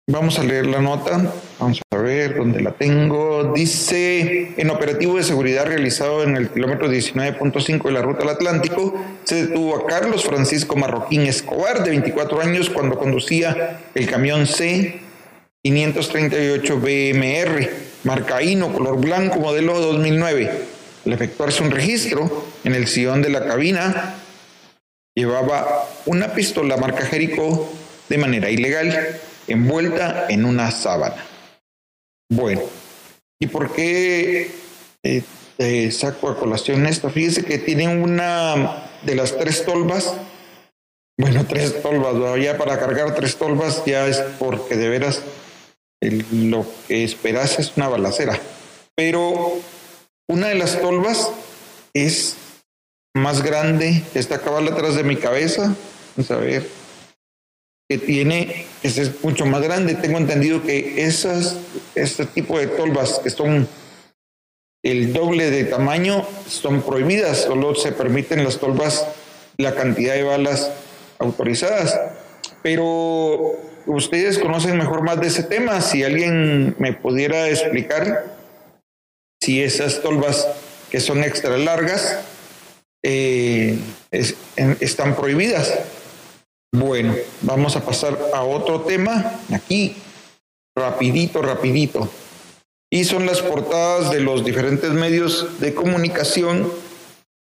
[0.08, 1.32] Vamos a leer la nota.
[1.58, 3.52] Vamos a ver dónde la tengo.
[3.52, 8.94] Dice, en operativo de seguridad realizado en el kilómetro 19.5 de la ruta al Atlántico,
[9.24, 15.00] se detuvo a Carlos Francisco Marroquín Escobar, de 24 años, cuando conducía el camión C
[15.64, 17.70] 538 BMR,
[18.04, 20.52] marca Hino, color blanco, modelo 2009.
[21.04, 24.14] Al efectuarse un registro en el sillón de la cabina,
[25.16, 27.72] llevaba una pistola marca Jerico
[28.08, 31.24] de manera ilegal envuelta en una sábana.
[32.30, 32.62] Bueno,
[33.40, 34.50] ¿y por qué
[35.02, 37.10] eh, saco a colación esto?
[37.10, 40.14] Fíjese que tiene una de las tres tolvas.
[41.18, 45.22] Bueno, tres tolvas, ya para cargar tres tolvas ya es porque de veras
[46.00, 48.38] lo que esperas es una balacera.
[48.94, 49.54] Pero
[50.28, 51.30] una de las tolvas
[51.94, 52.36] es
[53.14, 55.74] más grande, está cabal atrás de mi cabeza.
[56.16, 56.85] Vamos a ver
[57.88, 59.94] que tiene, que es mucho más grande.
[59.94, 61.56] Tengo entendido que esas,
[61.94, 63.68] este tipo de tolvas que son
[64.82, 69.06] el doble de tamaño son prohibidas, solo se permiten las tolvas
[69.56, 70.70] la cantidad de balas
[71.18, 71.98] autorizadas.
[72.62, 78.36] Pero ustedes conocen mejor más de ese tema, si alguien me pudiera explicar
[79.40, 80.46] si esas tolvas
[80.90, 82.20] que son extra largas
[83.02, 83.78] eh,
[84.80, 85.78] están prohibidas.
[86.78, 89.96] Bueno, vamos a pasar a otro tema aquí,
[90.76, 92.06] rapidito, rapidito.
[92.92, 96.70] Y son las portadas de los diferentes medios de comunicación.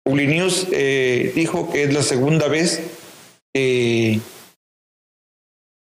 [0.04, 2.82] Publinews eh, dijo que es la segunda vez
[3.54, 4.20] que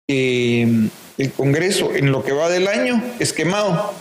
[0.10, 3.93] el Congreso en lo que va del año es quemado.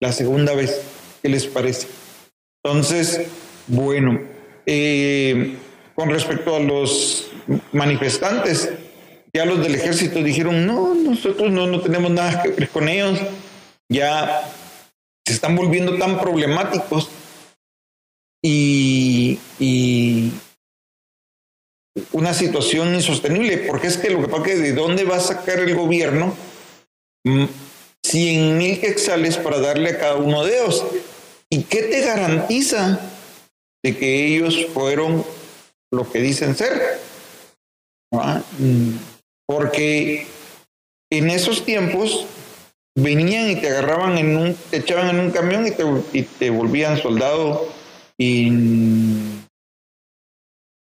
[0.00, 0.80] La segunda vez,
[1.20, 1.88] ¿qué les parece?
[2.64, 3.26] Entonces,
[3.66, 4.18] bueno,
[4.64, 5.58] eh,
[5.96, 7.30] con respecto a los
[7.72, 8.70] manifestantes.
[9.32, 13.18] Ya los del ejército dijeron, no, nosotros no, no tenemos nada que ver con ellos.
[13.88, 14.42] Ya
[15.26, 17.08] se están volviendo tan problemáticos
[18.42, 20.32] y, y
[22.12, 25.20] una situación insostenible, porque es que lo que pasa es que de dónde va a
[25.20, 26.34] sacar el gobierno
[27.24, 30.84] 100 mm, mil quexales para darle a cada uno de ellos.
[31.48, 33.00] ¿Y qué te garantiza
[33.82, 35.24] de que ellos fueron
[35.92, 37.00] lo que dicen ser.
[39.46, 40.26] Porque
[41.10, 42.26] en esos tiempos
[42.96, 46.50] venían y te agarraban en un, te echaban en un camión y te, y te
[46.50, 47.68] volvían soldado
[48.18, 48.50] y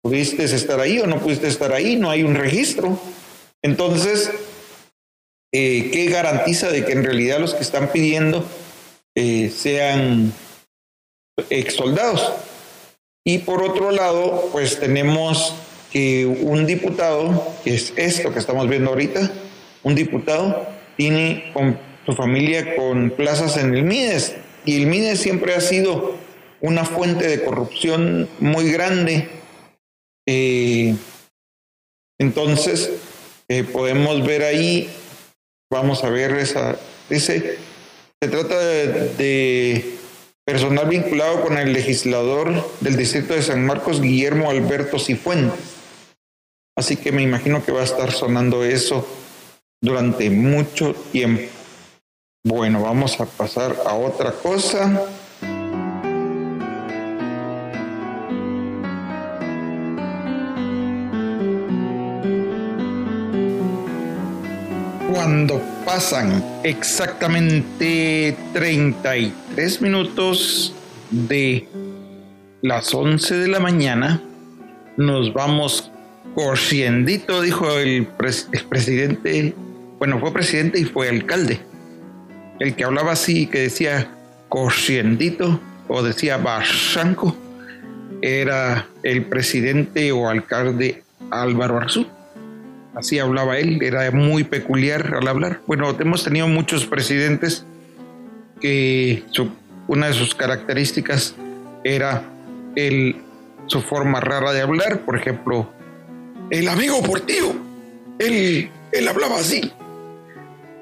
[0.01, 2.99] pudiste estar ahí o no pudiste estar ahí, no hay un registro.
[3.62, 4.31] Entonces,
[5.53, 8.45] eh, ¿qué garantiza de que en realidad los que están pidiendo
[9.15, 10.33] eh, sean
[11.49, 12.33] ex soldados?
[13.23, 15.55] Y por otro lado, pues tenemos
[15.91, 19.32] que un diputado, que es esto que estamos viendo ahorita,
[19.84, 25.55] un diputado tiene con su familia con plazas en el MIDES y el MIDES siempre
[25.55, 26.15] ha sido
[26.62, 29.29] una fuente de corrupción muy grande.
[30.27, 30.95] Eh,
[32.19, 32.91] entonces,
[33.47, 34.89] eh, podemos ver ahí,
[35.71, 36.77] vamos a ver esa,
[37.10, 37.58] ese,
[38.21, 39.99] se trata de
[40.49, 45.59] personal vinculado con el legislador del distrito de San Marcos, Guillermo Alberto Cifuentes.
[46.75, 49.07] Así que me imagino que va a estar sonando eso
[49.79, 51.43] durante mucho tiempo.
[52.43, 55.05] Bueno, vamos a pasar a otra cosa.
[65.13, 68.35] Cuando pasan exactamente
[69.60, 70.74] 33 minutos
[71.12, 71.67] de
[72.62, 74.22] las 11 de la mañana,
[74.95, 75.91] nos vamos
[76.34, 79.54] corriendito, dijo el, presidente,
[79.98, 81.60] bueno, fue presidente y fue alcalde.
[82.62, 84.10] El que hablaba así, que decía
[84.48, 87.36] corriendito o decía barranco,
[88.22, 92.07] era el presidente o alcalde Álvaro Arzú
[92.95, 95.62] así hablaba él, era muy peculiar al hablar.
[95.68, 97.66] Bueno, hemos tenido muchos presidentes
[98.60, 99.24] que
[99.88, 101.36] una de sus características
[101.84, 102.24] era
[102.76, 103.16] el,
[103.68, 105.70] su forma rara de hablar, por ejemplo,
[106.49, 107.53] el amigo portillo,
[108.20, 109.72] él, él hablaba así.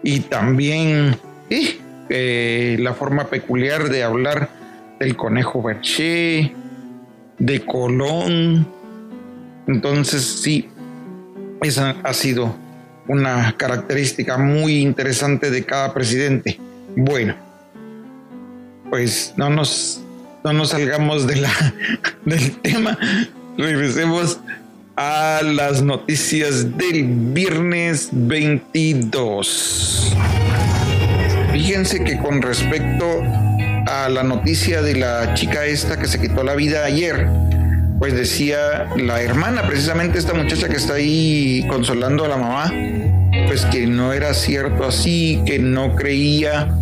[0.03, 1.17] Y también
[2.09, 4.49] la forma peculiar de hablar
[4.99, 6.53] del conejo Berché,
[7.37, 8.67] de Colón.
[9.67, 10.69] Entonces sí,
[11.61, 12.55] esa ha sido
[13.07, 16.59] una característica muy interesante de cada presidente.
[16.95, 17.35] Bueno,
[18.89, 20.01] pues no nos,
[20.43, 21.73] no nos salgamos de la,
[22.25, 22.97] del tema,
[23.57, 24.39] regresemos
[24.95, 30.15] a las noticias del viernes 22.
[31.51, 33.23] Fíjense que con respecto
[33.87, 37.27] a la noticia de la chica esta que se quitó la vida ayer,
[37.99, 42.73] pues decía la hermana, precisamente esta muchacha que está ahí consolando a la mamá,
[43.47, 46.75] pues que no era cierto así, que no creía,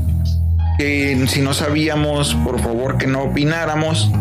[0.78, 4.12] que si no sabíamos, por favor que no opináramos,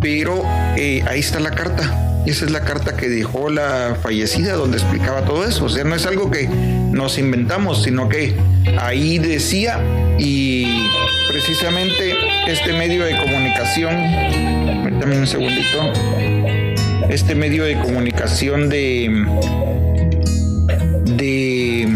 [0.00, 0.44] pero
[0.76, 2.22] eh, ahí está la carta.
[2.26, 5.64] Esa es la carta que dejó la fallecida donde explicaba todo eso.
[5.64, 8.36] O sea, no es algo que nos inventamos, sino que
[8.78, 9.80] ahí decía
[10.18, 10.66] y
[11.28, 12.14] precisamente
[12.46, 13.94] este medio de comunicación,
[15.00, 15.92] también un segundito,
[17.08, 19.24] este medio de comunicación de
[21.04, 21.86] de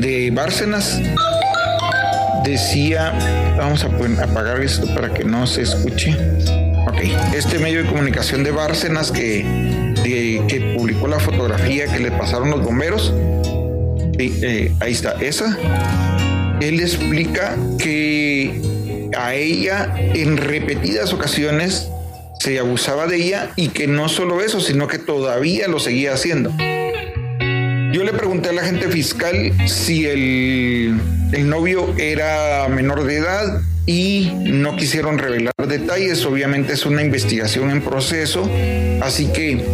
[0.00, 1.00] de Bárcenas
[2.44, 3.12] decía,
[3.56, 3.88] vamos a
[4.22, 6.16] apagar esto para que no se escuche.
[6.86, 7.00] Ok,
[7.34, 9.44] este medio de comunicación de Bárcenas que,
[10.76, 13.12] publicó la fotografía que le pasaron los bomberos,
[14.18, 15.56] eh, ahí está, esa,
[16.60, 21.88] él explica que a ella en repetidas ocasiones
[22.38, 26.50] se abusaba de ella y que no solo eso, sino que todavía lo seguía haciendo.
[27.92, 30.98] Yo le pregunté a la gente fiscal si el,
[31.32, 36.24] el novio era menor de edad y no quisieron revelar detalles.
[36.26, 38.48] Obviamente es una investigación en proceso,
[39.02, 39.64] así que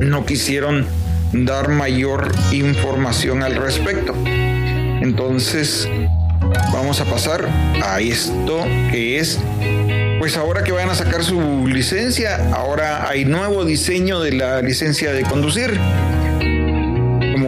[0.00, 0.86] no quisieron
[1.32, 4.14] dar mayor información al respecto.
[4.26, 5.88] Entonces,
[6.72, 7.48] vamos a pasar
[7.82, 9.38] a esto que es,
[10.18, 15.12] pues ahora que van a sacar su licencia, ahora hay nuevo diseño de la licencia
[15.12, 15.78] de conducir.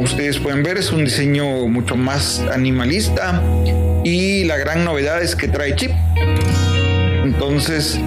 [0.09, 3.43] Ustedes pueden ver, es un diseño mucho más animalista,
[4.05, 5.91] y la gran novedad es que trae chip.
[7.23, 8.01] Entonces,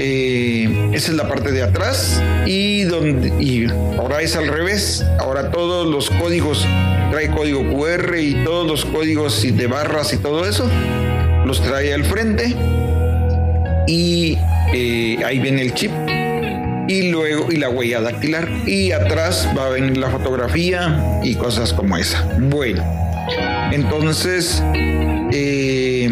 [0.00, 3.66] eh, esa es la parte de atrás y donde y
[3.96, 5.04] ahora es al revés.
[5.20, 6.66] Ahora todos los códigos
[7.12, 10.68] trae código QR y todos los códigos de barras y todo eso
[11.44, 12.56] los trae al frente
[13.86, 14.36] y
[14.72, 15.92] eh, ahí viene el chip
[16.90, 21.72] y luego y la huella dactilar y atrás va a venir la fotografía y cosas
[21.72, 22.26] como esa.
[22.40, 22.84] Bueno,
[23.70, 24.60] entonces
[25.32, 26.10] eh,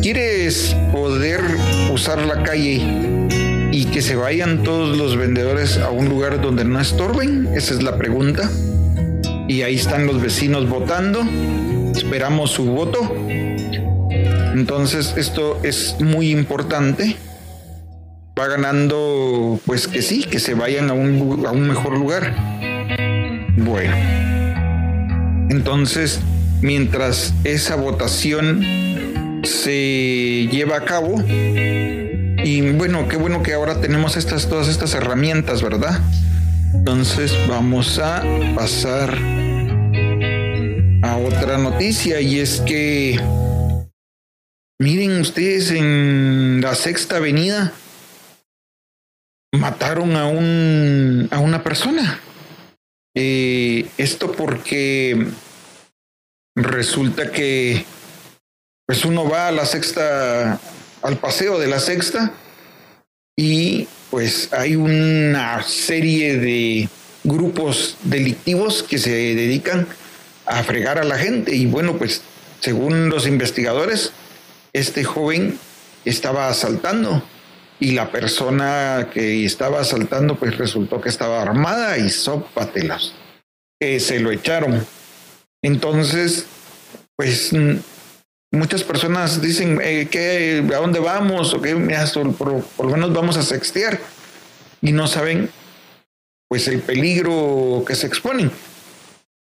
[0.00, 1.40] ¿Quieres poder
[1.90, 2.78] usar la calle
[3.72, 7.48] y que se vayan todos los vendedores a un lugar donde no estorben?
[7.56, 8.48] Esa es la pregunta.
[9.48, 11.24] Y ahí están los vecinos votando.
[11.96, 13.00] Esperamos su voto.
[13.28, 17.16] Entonces esto es muy importante.
[18.38, 22.34] Va ganando, pues que sí, que se vayan a un, a un mejor lugar.
[23.56, 23.94] Bueno.
[25.50, 26.20] Entonces,
[26.60, 28.62] mientras esa votación
[29.44, 31.22] se lleva a cabo.
[31.28, 36.00] Y bueno, qué bueno que ahora tenemos estas, todas estas herramientas, ¿verdad?
[36.74, 38.22] Entonces vamos a
[38.54, 39.16] pasar
[41.02, 43.20] a otra noticia y es que
[44.78, 47.72] miren ustedes en la sexta avenida
[49.54, 52.20] mataron a un a una persona.
[53.16, 55.26] Eh, esto porque
[56.56, 57.84] resulta que
[58.86, 60.60] pues uno va a la sexta,
[61.02, 62.32] al paseo de la sexta
[63.36, 66.88] y pues hay una serie de
[67.22, 69.86] grupos delictivos que se dedican
[70.46, 72.22] a fregar a la gente y bueno pues
[72.60, 74.12] según los investigadores
[74.72, 75.58] este joven
[76.04, 77.22] estaba asaltando
[77.80, 83.12] y la persona que estaba asaltando pues resultó que estaba armada y sópatelas
[83.80, 84.86] que se lo echaron
[85.64, 86.44] entonces,
[87.16, 87.52] pues
[88.52, 91.74] muchas personas dicen eh, que a dónde vamos o que
[92.36, 93.98] por, por, lo menos vamos a sextear
[94.82, 95.48] y no saben
[96.50, 98.50] pues el peligro que se exponen.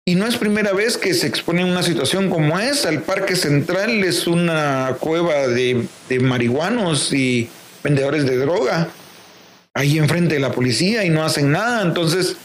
[0.04, 2.90] Y no es primera vez que se expone una situación como esa.
[2.90, 7.52] El Parque Central es una cueva de, de marihuanos y
[7.84, 8.90] vendedores de droga
[9.74, 11.82] ahí enfrente de la policía y no hacen nada.
[11.82, 12.36] Entonces,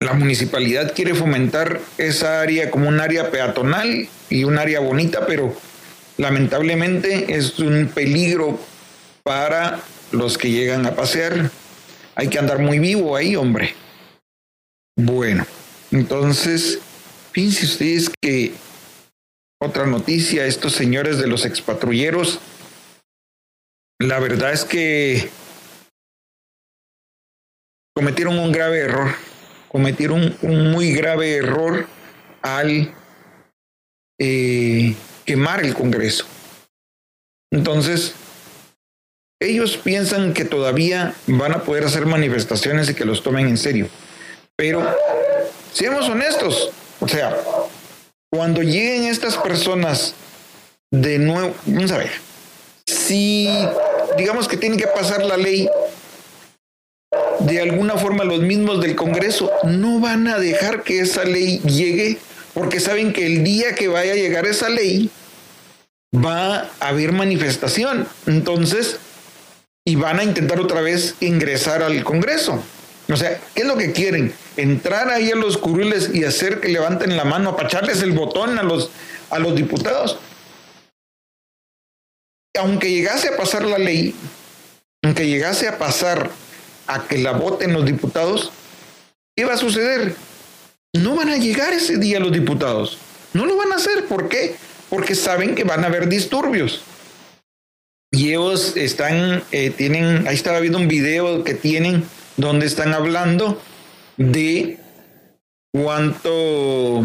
[0.00, 5.56] la municipalidad quiere fomentar esa área como un área peatonal y un área bonita, pero
[6.16, 8.58] lamentablemente es un peligro
[9.22, 11.50] para los que llegan a pasear.
[12.14, 13.74] Hay que andar muy vivo ahí, hombre.
[14.96, 15.46] Bueno,
[15.90, 16.80] entonces,
[17.32, 18.52] fíjense ustedes que
[19.58, 22.40] otra noticia, estos señores de los expatrulleros,
[24.02, 25.28] la verdad es que
[27.94, 29.14] cometieron un grave error
[29.72, 31.86] cometieron un muy grave error
[32.42, 32.94] al
[34.20, 34.94] eh,
[35.24, 36.26] quemar el Congreso.
[37.50, 38.12] Entonces,
[39.40, 43.88] ellos piensan que todavía van a poder hacer manifestaciones y que los tomen en serio.
[44.56, 44.86] Pero
[45.72, 47.34] seamos honestos, o sea,
[48.30, 50.14] cuando lleguen estas personas
[50.90, 52.10] de nuevo, vamos a ver,
[52.86, 53.48] si
[54.16, 55.68] digamos que tienen que pasar la ley,
[57.40, 62.18] de alguna forma los mismos del Congreso no van a dejar que esa ley llegue
[62.54, 65.10] porque saben que el día que vaya a llegar esa ley
[66.14, 68.06] va a haber manifestación.
[68.26, 68.98] Entonces,
[69.84, 72.62] y van a intentar otra vez ingresar al Congreso.
[73.10, 74.32] O sea, ¿qué es lo que quieren?
[74.56, 78.62] Entrar ahí a los curules y hacer que levanten la mano, apacharles el botón a
[78.62, 78.90] los,
[79.30, 80.18] a los diputados.
[82.58, 84.14] Aunque llegase a pasar la ley,
[85.02, 86.30] aunque llegase a pasar
[86.86, 88.52] a que la voten los diputados,
[89.36, 90.14] ¿qué va a suceder?
[90.94, 92.98] No van a llegar ese día los diputados.
[93.32, 94.04] No lo van a hacer.
[94.06, 94.56] ¿Por qué?
[94.90, 96.82] Porque saben que van a haber disturbios.
[98.10, 102.04] Y ellos están, eh, tienen, ahí estaba viendo un video que tienen
[102.36, 103.60] donde están hablando
[104.18, 104.78] de
[105.72, 107.02] cuánto,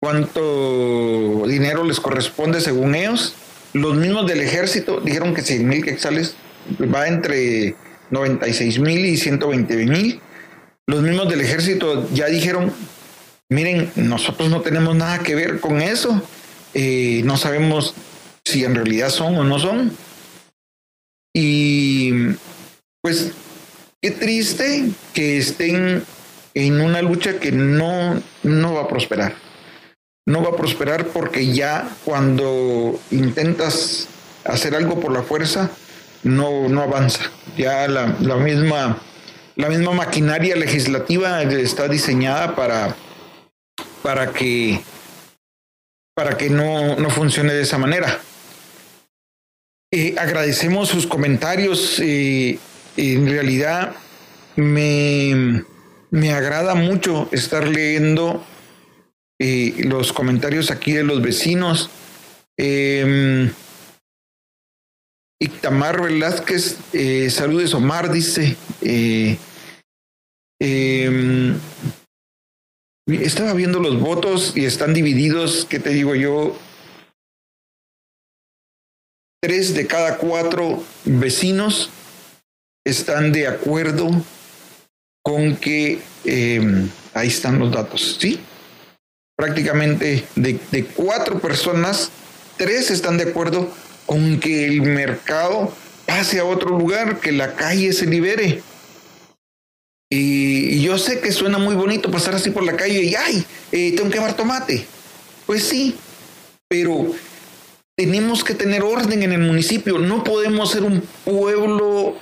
[0.00, 3.34] cuánto dinero les corresponde según ellos.
[3.72, 6.36] Los mismos del ejército dijeron que 100 mil quetzales
[6.80, 7.74] va entre
[8.10, 10.20] 96 mil y 120 mil.
[10.86, 12.72] Los mismos del ejército ya dijeron,
[13.50, 16.22] miren, nosotros no tenemos nada que ver con eso,
[16.74, 17.94] eh, no sabemos
[18.44, 19.92] si en realidad son o no son.
[21.34, 22.10] Y
[23.02, 23.32] pues
[24.00, 26.02] qué triste que estén
[26.54, 29.47] en una lucha que no, no va a prosperar.
[30.28, 34.08] No va a prosperar porque ya cuando intentas
[34.44, 35.70] hacer algo por la fuerza,
[36.22, 37.30] no, no avanza.
[37.56, 39.00] Ya la, la misma
[39.58, 42.94] la misma maquinaria legislativa está diseñada para,
[44.04, 44.80] para que,
[46.14, 48.20] para que no, no funcione de esa manera.
[49.90, 51.98] Eh, agradecemos sus comentarios.
[51.98, 52.60] Eh,
[52.96, 53.96] en realidad
[54.54, 55.64] me,
[56.12, 58.44] me, agrada mucho estar leyendo
[59.38, 61.90] eh, los comentarios aquí de los vecinos.
[62.56, 63.50] Eh,
[65.40, 66.78] Ictamar Velázquez,
[67.30, 68.56] saludes Omar, dice.
[70.60, 71.56] Em,
[73.06, 76.58] estaba viendo los votos y están divididos, ¿qué te digo yo?
[79.40, 81.90] Tres de cada cuatro vecinos
[82.84, 84.10] están de acuerdo
[85.22, 88.40] con que em, ahí están los datos, ¿sí?
[89.38, 92.10] Prácticamente de, de cuatro personas,
[92.56, 93.72] tres están de acuerdo
[94.04, 95.72] con que el mercado
[96.06, 98.62] pase a otro lugar, que la calle se libere.
[100.10, 103.94] Y yo sé que suena muy bonito pasar así por la calle y, ay, eh,
[103.94, 104.86] tengo que llevar tomate.
[105.46, 105.94] Pues sí,
[106.66, 107.14] pero
[107.96, 109.98] tenemos que tener orden en el municipio.
[109.98, 112.16] No podemos ser un pueblo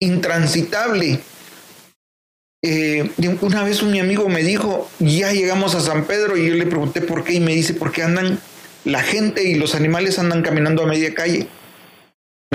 [0.00, 1.20] intransitable.
[2.64, 3.10] Eh,
[3.40, 6.64] una vez un mi amigo me dijo, ya llegamos a San Pedro y yo le
[6.66, 8.38] pregunté por qué y me dice, porque andan,
[8.84, 11.48] la gente y los animales andan caminando a media calle.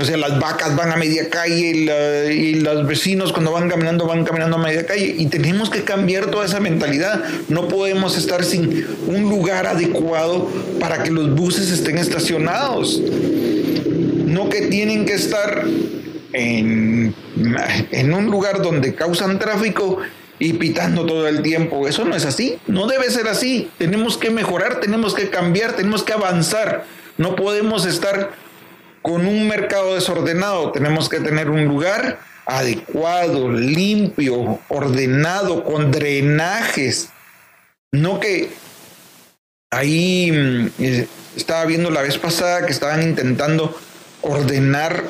[0.00, 4.24] O sea, las vacas van a media calle y, los vecinos cuando van caminando van
[4.24, 5.14] caminando a media calle.
[5.18, 7.24] Y tenemos que cambiar toda esa mentalidad.
[7.48, 10.48] No podemos estar sin un lugar adecuado
[10.78, 13.02] para que los buses estén estacionados.
[14.24, 15.66] No que tienen que estar
[16.32, 17.14] en,
[18.12, 19.98] un lugar donde causan tráfico
[20.38, 21.88] y pitando todo el tiempo.
[21.88, 22.58] Eso no es así.
[22.66, 23.70] No debe ser así.
[23.78, 26.84] Tenemos que mejorar, tenemos que cambiar, tenemos que avanzar.
[27.16, 28.30] No podemos estar
[29.02, 37.10] con un mercado desordenado tenemos que tener un lugar adecuado, limpio, ordenado, con drenajes.
[37.92, 38.50] No que
[39.70, 43.78] ahí mm, eh, estaba viendo la vez pasada que estaban intentando
[44.22, 45.04] ordenar,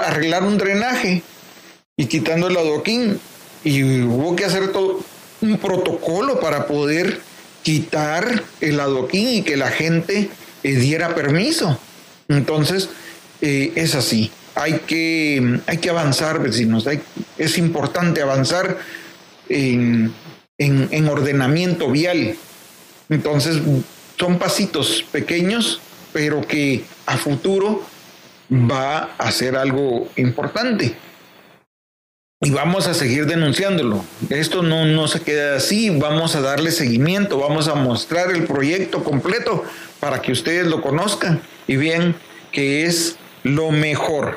[0.00, 1.22] arreglar un drenaje
[1.96, 3.20] y quitando el adoquín.
[3.64, 5.00] Y hubo que hacer todo
[5.40, 7.20] un protocolo para poder
[7.62, 10.30] quitar el adoquín y que la gente
[10.62, 11.78] eh, diera permiso.
[12.28, 12.88] Entonces,
[13.40, 14.30] eh, es así.
[14.54, 16.86] Hay que, hay que avanzar, vecinos.
[17.36, 18.78] es importante avanzar
[19.48, 20.12] en,
[20.58, 22.36] en, ordenamiento vial.
[23.08, 23.58] Entonces,
[24.18, 25.80] son pasitos pequeños,
[26.12, 27.82] pero que a futuro
[28.50, 30.96] va a ser algo importante.
[32.40, 34.04] Y vamos a seguir denunciándolo.
[34.30, 39.02] Esto no, no se queda así, vamos a darle seguimiento, vamos a mostrar el proyecto
[39.02, 39.64] completo
[39.98, 42.14] para que ustedes lo conozcan y vean
[42.52, 44.36] que es lo mejor.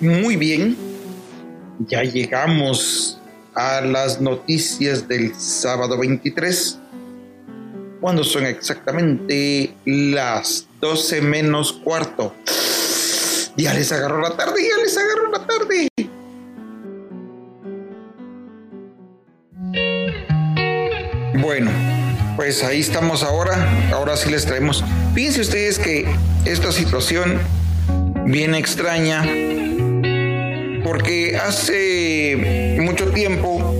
[0.00, 0.76] Muy bien,
[1.78, 3.21] ya llegamos
[3.54, 6.78] a las noticias del sábado 23
[8.00, 12.34] cuando son exactamente las 12 menos cuarto.
[13.56, 15.88] Ya les agarró la tarde, ya les agarró la tarde.
[21.40, 21.70] Bueno,
[22.36, 23.90] pues ahí estamos ahora.
[23.92, 24.82] Ahora sí les traemos.
[25.14, 26.06] Fíjense ustedes que
[26.44, 27.38] esta situación
[28.24, 29.22] viene extraña
[30.84, 32.11] porque hace
[32.82, 33.76] mucho tiempo.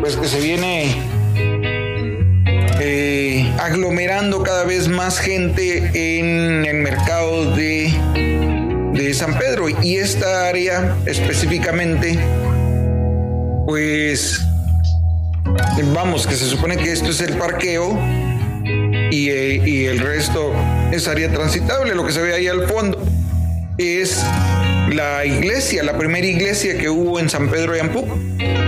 [0.00, 0.96] Pues que se viene
[2.80, 7.92] eh, aglomerando cada vez más gente en el mercado de,
[8.92, 9.68] de San Pedro.
[9.82, 12.18] Y esta área específicamente
[13.66, 14.40] pues
[15.94, 17.98] vamos que se supone que esto es el parqueo
[19.10, 20.52] y, eh, y el resto
[20.92, 23.13] es área transitable lo que se ve ahí al fondo
[23.78, 24.24] es
[24.90, 28.06] la iglesia, la primera iglesia que hubo en San Pedro de Ampú.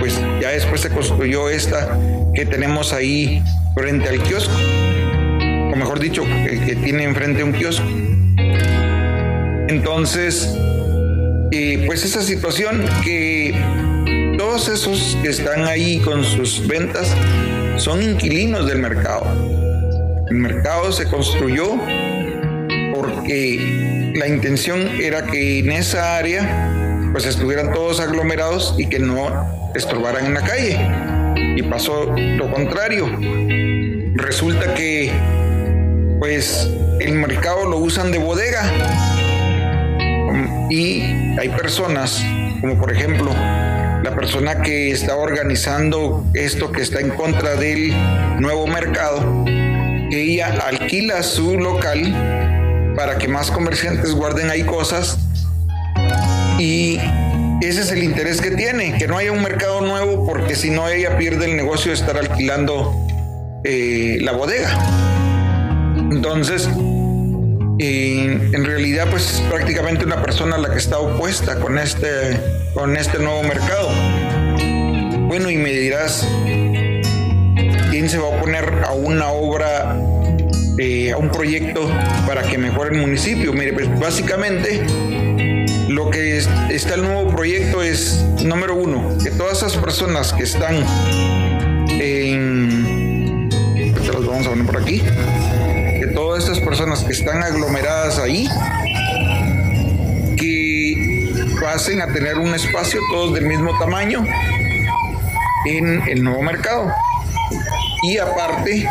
[0.00, 1.98] Pues ya después se construyó esta
[2.34, 3.42] que tenemos ahí
[3.74, 7.86] frente al kiosco, o mejor dicho, que, tiene enfrente un kiosco.
[9.68, 10.56] Entonces,
[11.86, 13.54] pues esa situación que
[14.38, 17.14] todos esos que están ahí con sus ventas
[17.76, 19.26] son inquilinos del mercado.
[20.28, 21.78] El mercado se construyó
[22.94, 26.70] porque la intención era que en esa área
[27.12, 29.28] pues estuvieran todos aglomerados y que no
[29.74, 30.78] estorbaran en la calle.
[31.56, 33.10] Y pasó lo contrario.
[34.14, 35.12] Resulta que
[36.18, 36.68] pues
[37.00, 38.62] el mercado lo usan de bodega.
[40.70, 41.02] Y
[41.38, 42.24] hay personas,
[42.60, 43.30] como por ejemplo
[44.02, 47.92] la persona que está organizando esto que está en contra del
[48.40, 49.44] nuevo mercado,
[50.10, 52.35] ella alquila su local
[52.96, 55.18] para que más comerciantes guarden ahí cosas
[56.58, 56.98] y
[57.60, 60.88] ese es el interés que tiene, que no haya un mercado nuevo porque si no
[60.88, 62.92] ella pierde el negocio de estar alquilando
[63.64, 64.70] eh, la bodega.
[66.10, 66.68] Entonces,
[67.78, 72.40] en realidad pues es prácticamente una persona la que está opuesta con este,
[72.74, 73.90] con este nuevo mercado.
[75.28, 76.26] Bueno, y me dirás,
[77.90, 79.96] ¿quién se va a oponer a una obra
[80.78, 81.90] eh, a un proyecto
[82.26, 83.52] para que mejore el municipio.
[83.52, 84.82] Mire, pues básicamente
[85.88, 86.38] lo que
[86.70, 90.84] está el nuevo proyecto es, número uno, que todas esas personas que están
[91.88, 93.48] en...
[93.48, 95.00] las vamos a poner por aquí.
[96.00, 98.46] Que todas estas personas que están aglomeradas ahí,
[100.36, 104.24] que pasen a tener un espacio todos del mismo tamaño
[105.66, 106.92] en el nuevo mercado.
[108.02, 108.88] Y aparte,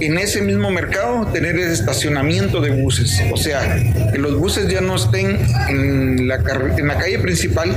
[0.00, 3.20] en ese mismo mercado tener el estacionamiento de buses.
[3.32, 3.82] O sea,
[4.12, 5.38] que los buses ya no estén
[5.68, 6.36] en la,
[6.76, 7.76] en la calle principal,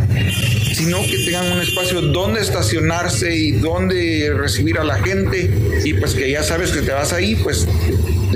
[0.74, 5.50] sino que tengan un espacio donde estacionarse y donde recibir a la gente.
[5.84, 7.68] Y pues que ya sabes que te vas ahí, pues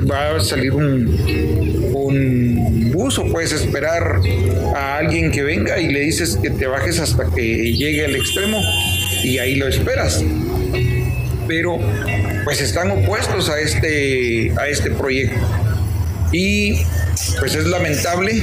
[0.09, 4.21] va a salir un, un bus o puedes esperar
[4.75, 8.61] a alguien que venga y le dices que te bajes hasta que llegue al extremo
[9.23, 10.23] y ahí lo esperas.
[11.51, 11.77] Pero
[12.45, 15.37] pues están opuestos a este, a este proyecto.
[16.31, 16.85] Y
[17.39, 18.41] pues es lamentable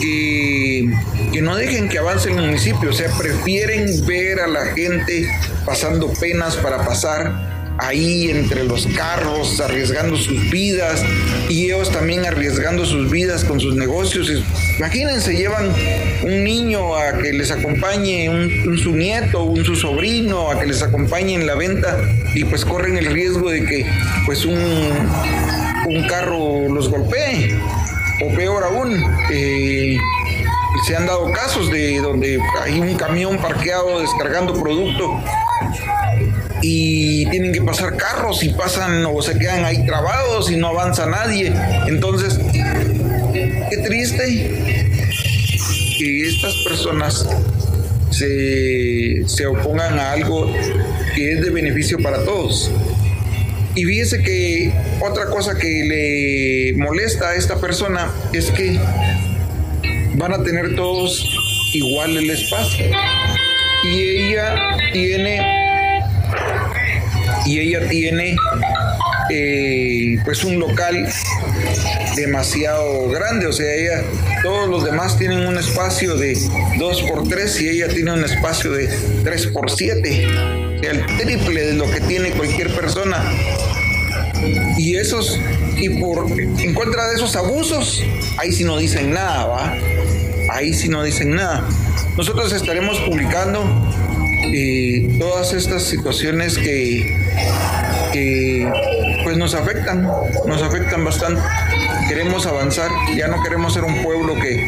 [0.00, 0.88] que,
[1.32, 5.28] que, no dejen que avance el municipio, o sea, prefieren ver a la gente
[5.66, 11.02] pasando penas para pasar ahí entre los carros, arriesgando sus vidas
[11.48, 14.30] y ellos también arriesgando sus vidas con sus negocios.
[14.78, 15.72] Imagínense, llevan
[16.22, 20.82] un niño a que les acompañe, un, su nieto, un su sobrino, a que les
[20.82, 21.98] acompañe en la venta
[22.34, 23.86] y pues corren el riesgo de que
[24.26, 24.58] pues un,
[25.86, 27.58] un carro los golpee.
[28.24, 29.96] O peor aún, eh,
[30.86, 35.20] se han dado casos de donde hay un camión parqueado descargando producto
[36.62, 41.06] y tienen que pasar carros y pasan o se quedan ahí trabados y no avanza
[41.06, 41.52] nadie.
[41.88, 42.38] Entonces,
[43.32, 44.50] qué triste
[45.98, 47.26] que estas personas
[48.10, 50.52] se, se opongan a algo
[51.14, 52.70] que es de beneficio para todos.
[53.74, 55.84] Y fíjese que otra cosa que
[56.74, 58.78] le molesta a esta persona es que
[60.14, 61.26] van a tener todos
[61.72, 62.84] igual el espacio.
[63.84, 65.61] Y ella tiene
[67.46, 68.36] y ella tiene
[69.30, 71.08] eh, pues un local
[72.16, 74.04] demasiado grande, o sea, ella,
[74.42, 76.36] todos los demás tienen un espacio de
[76.78, 78.88] 2 por 3 y ella tiene un espacio de
[79.24, 80.26] 3 por 7,
[80.82, 83.24] el triple de lo que tiene cualquier persona.
[84.76, 85.38] Y esos,
[85.76, 88.02] y por en contra de esos abusos,
[88.38, 89.76] ahí sí no dicen nada, ¿va?
[90.50, 91.66] Ahí sí no dicen nada.
[92.16, 93.64] Nosotros estaremos publicando
[94.52, 97.21] eh, todas estas situaciones que,
[98.12, 98.70] que
[99.24, 101.40] pues nos afectan, nos afectan bastante.
[102.08, 104.66] Queremos avanzar, ya no queremos ser un pueblo que,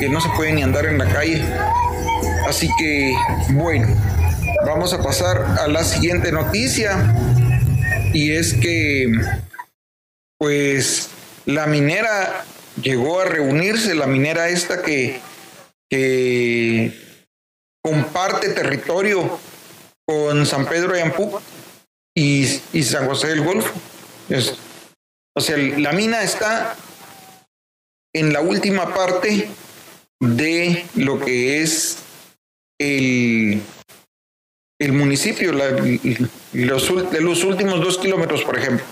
[0.00, 1.44] que no se puede ni andar en la calle.
[2.48, 3.14] Así que,
[3.50, 3.88] bueno,
[4.64, 7.14] vamos a pasar a la siguiente noticia.
[8.12, 9.12] Y es que,
[10.38, 11.10] pues,
[11.44, 12.44] la minera
[12.80, 15.20] llegó a reunirse, la minera esta que,
[15.90, 16.92] que
[17.82, 19.38] comparte territorio
[20.06, 21.38] con San Pedro de Ampú
[22.16, 23.72] y, y San José del Golfo.
[25.36, 26.74] o sea, la mina está
[28.14, 29.48] en la última parte
[30.20, 31.98] de lo que es
[32.80, 33.60] el,
[34.80, 38.86] el municipio, los, de los últimos dos kilómetros, por ejemplo.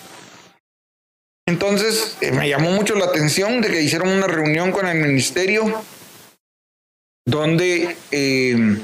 [1.47, 5.83] Entonces, eh, me llamó mucho la atención de que hicieron una reunión con el ministerio
[7.27, 8.79] donde eh,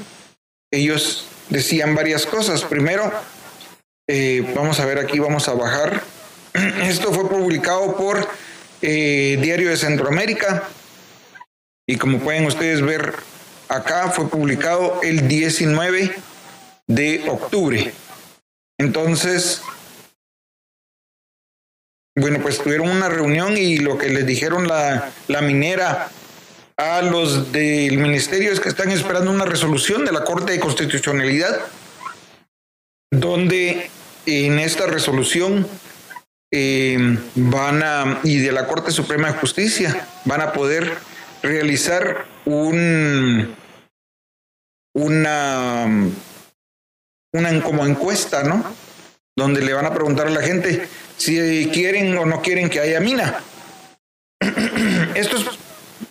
[0.71, 2.63] ellos decían varias cosas.
[2.63, 3.11] Primero,
[4.13, 6.03] eh, vamos a ver aquí, vamos a bajar.
[6.83, 8.27] Esto fue publicado por
[8.81, 10.67] Diario de Centroamérica
[11.87, 13.13] y como pueden ustedes ver
[13.69, 16.13] acá, fue publicado el 19
[16.87, 17.93] de octubre.
[18.77, 19.61] Entonces,
[22.15, 26.09] bueno, pues tuvieron una reunión y lo que les dijeron la, la minera
[26.75, 31.61] a los del ministerio es que están esperando una resolución de la Corte de Constitucionalidad,
[33.11, 33.89] donde
[34.25, 35.67] en esta resolución
[36.53, 40.97] eh, van a, y de la Corte Suprema de Justicia, van a poder
[41.41, 43.55] realizar un,
[44.93, 45.87] una,
[47.33, 48.63] una como encuesta, ¿no?
[49.35, 52.99] Donde le van a preguntar a la gente si quieren o no quieren que haya
[52.99, 53.41] mina.
[55.15, 55.45] Esto es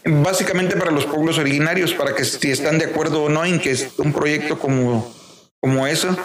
[0.05, 3.77] básicamente para los pueblos originarios, para que si están de acuerdo o no en que
[3.99, 5.15] un proyecto como,
[5.61, 6.17] como eso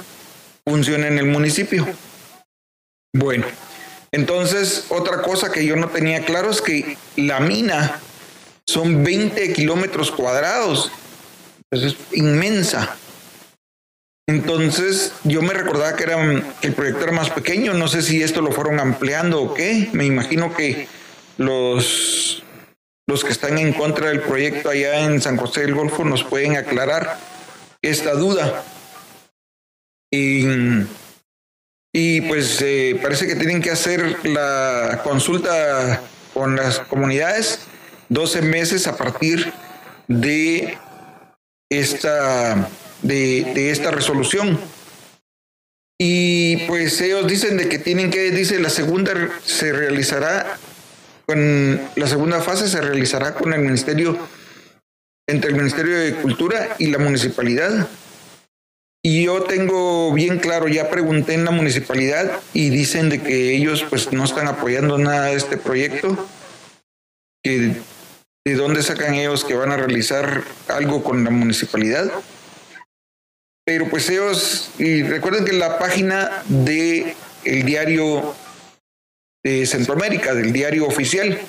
[0.68, 1.88] funcione en el municipio.
[3.14, 3.46] Bueno,
[4.12, 8.00] entonces otra cosa que yo no tenía claro es que la mina
[8.66, 10.92] son 20 kilómetros cuadrados,
[11.72, 12.98] es inmensa.
[14.28, 16.20] Entonces yo me recordaba que, era,
[16.62, 20.06] el proyecto era más pequeño, no sé si esto lo fueron ampliando o qué, me
[20.06, 20.88] imagino que
[21.38, 22.44] los,
[23.08, 26.58] los que están en contra del proyecto allá en San José del Golfo nos pueden
[26.58, 27.20] aclarar
[27.84, 28.64] esta duda.
[30.12, 30.46] Y,
[31.94, 36.02] y pues eh, parece que tienen que hacer la consulta
[36.34, 37.60] con las comunidades
[38.10, 39.52] 12 meses a partir
[40.08, 40.78] de
[41.70, 42.70] esta
[43.02, 44.60] de, esta resolución.
[45.98, 49.14] Y pues ellos dicen de que tienen que, dice, la segunda
[49.46, 50.58] se realizará
[51.26, 54.18] con, la segunda fase se realizará con el Ministerio,
[55.28, 57.88] entre el Ministerio de Cultura y la municipalidad.
[59.08, 63.86] Y yo tengo bien claro, ya pregunté en la municipalidad y dicen de que ellos
[63.88, 66.28] pues no están apoyando nada este proyecto,
[67.44, 67.76] que
[68.44, 72.12] de dónde sacan ellos que van a realizar algo con la municipalidad.
[73.64, 78.34] Pero pues ellos, y recuerden que la página de el diario
[79.44, 81.40] de Centroamérica, del diario oficial,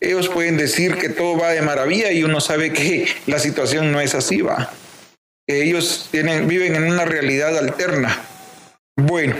[0.00, 4.00] ellos pueden decir que todo va de maravilla y uno sabe que la situación no
[4.00, 4.72] es así, va.
[5.48, 8.24] Ellos tienen, viven en una realidad alterna.
[8.96, 9.36] Bueno,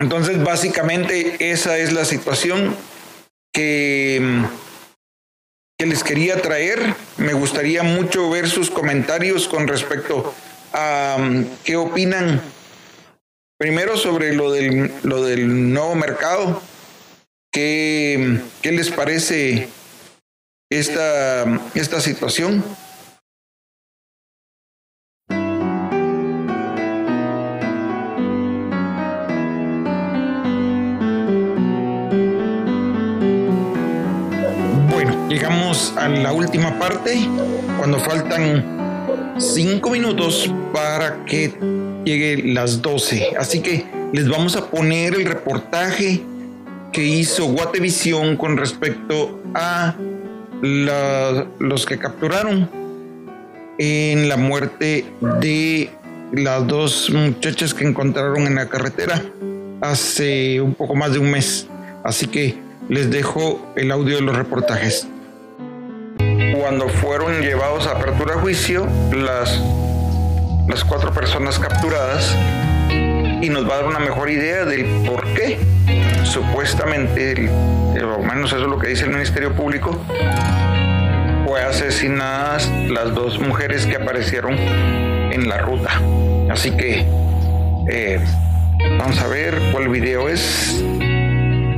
[0.00, 2.76] entonces básicamente esa es la situación
[3.52, 4.42] que,
[5.78, 6.94] que les quería traer.
[7.16, 10.34] Me gustaría mucho ver sus comentarios con respecto
[11.62, 12.40] qué opinan
[13.58, 16.60] primero sobre lo del, lo del nuevo mercado.
[17.52, 19.68] ¿Qué, qué les parece
[20.70, 21.44] esta,
[21.74, 22.64] esta situación?
[35.34, 37.18] Llegamos a la última parte,
[37.76, 41.52] cuando faltan cinco minutos para que
[42.04, 43.32] llegue las 12.
[43.36, 46.22] Así que les vamos a poner el reportaje
[46.92, 49.96] que hizo Guatevisión con respecto a
[50.62, 52.70] los que capturaron
[53.78, 55.04] en la muerte
[55.40, 55.90] de
[56.32, 59.20] las dos muchachas que encontraron en la carretera
[59.80, 61.66] hace un poco más de un mes.
[62.04, 62.56] Así que
[62.88, 65.08] les dejo el audio de los reportajes
[66.64, 69.60] cuando fueron llevados a apertura a juicio las,
[70.66, 72.34] las cuatro personas capturadas
[72.88, 75.58] y nos va a dar una mejor idea del por qué
[76.24, 77.50] supuestamente, el,
[78.02, 80.02] o menos eso es lo que dice el Ministerio Público,
[81.46, 86.00] fue asesinadas las dos mujeres que aparecieron en la ruta.
[86.50, 87.04] Así que
[87.90, 88.20] eh,
[88.98, 90.82] vamos a ver cuál video es.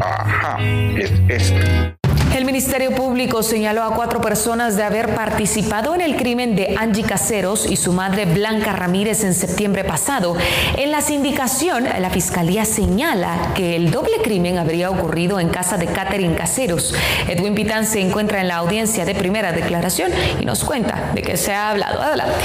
[0.01, 0.59] Ajá,
[0.97, 1.96] es este.
[2.37, 7.03] El Ministerio Público señaló a cuatro personas de haber participado en el crimen de Angie
[7.03, 10.37] Caseros y su madre Blanca Ramírez en septiembre pasado.
[10.77, 15.87] En la sindicación, la Fiscalía señala que el doble crimen habría ocurrido en casa de
[15.87, 16.95] Catherine Caseros.
[17.27, 21.39] Edwin Pitán se encuentra en la audiencia de primera declaración y nos cuenta de qué
[21.39, 22.03] se ha hablado.
[22.03, 22.45] Adelante.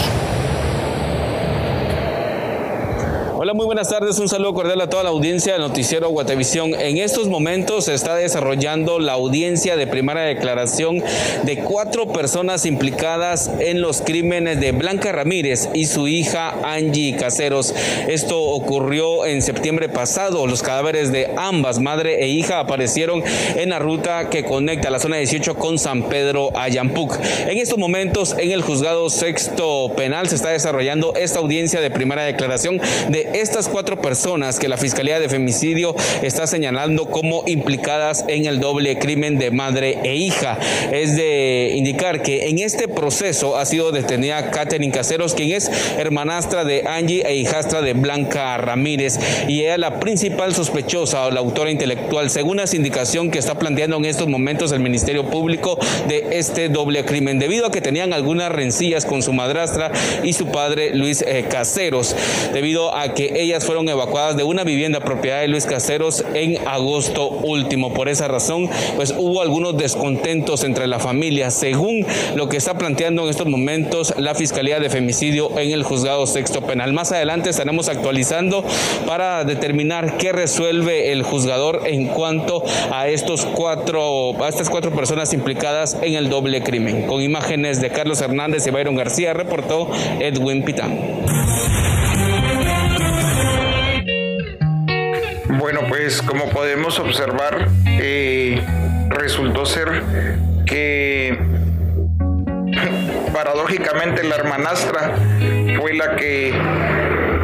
[3.43, 4.19] Hola, muy buenas tardes.
[4.19, 6.75] Un saludo cordial a toda la audiencia del noticiero Guatevisión.
[6.75, 11.03] En estos momentos se está desarrollando la audiencia de primera declaración
[11.41, 17.73] de cuatro personas implicadas en los crímenes de Blanca Ramírez y su hija Angie Caseros.
[18.07, 20.45] Esto ocurrió en septiembre pasado.
[20.45, 23.23] Los cadáveres de ambas, madre e hija, aparecieron
[23.55, 27.17] en la ruta que conecta la zona 18 con San Pedro Ayampuc.
[27.47, 32.23] En estos momentos, en el juzgado sexto penal se está desarrollando esta audiencia de primera
[32.23, 32.79] declaración
[33.09, 38.59] de estas cuatro personas que la Fiscalía de Femicidio está señalando como implicadas en el
[38.59, 40.57] doble crimen de madre e hija.
[40.91, 46.63] Es de indicar que en este proceso ha sido detenida Catherine Caseros, quien es hermanastra
[46.63, 51.71] de Angie e hijastra de Blanca Ramírez, y ella la principal sospechosa o la autora
[51.71, 55.77] intelectual, según la sindicación que está planteando en estos momentos el Ministerio Público
[56.07, 59.91] de este doble crimen, debido a que tenían algunas rencillas con su madrastra
[60.23, 62.15] y su padre Luis eh, Caseros,
[62.53, 67.30] debido a que ellas fueron evacuadas de una vivienda propiedad de Luis Caseros en agosto
[67.30, 67.93] último.
[67.93, 72.05] Por esa razón, pues hubo algunos descontentos entre la familia, según
[72.36, 76.61] lo que está planteando en estos momentos la Fiscalía de Femicidio en el Juzgado Sexto
[76.61, 76.93] Penal.
[76.93, 78.63] Más adelante estaremos actualizando
[79.05, 85.34] para determinar qué resuelve el juzgador en cuanto a estos cuatro, a estas cuatro personas
[85.34, 87.07] implicadas en el doble crimen.
[87.07, 90.99] Con imágenes de Carlos Hernández y Byron García, reportó Edwin Pitán.
[95.60, 98.64] Bueno, pues como podemos observar, eh,
[99.10, 100.02] resultó ser
[100.66, 101.38] que
[103.34, 105.16] paradójicamente la hermanastra
[105.78, 106.54] fue la que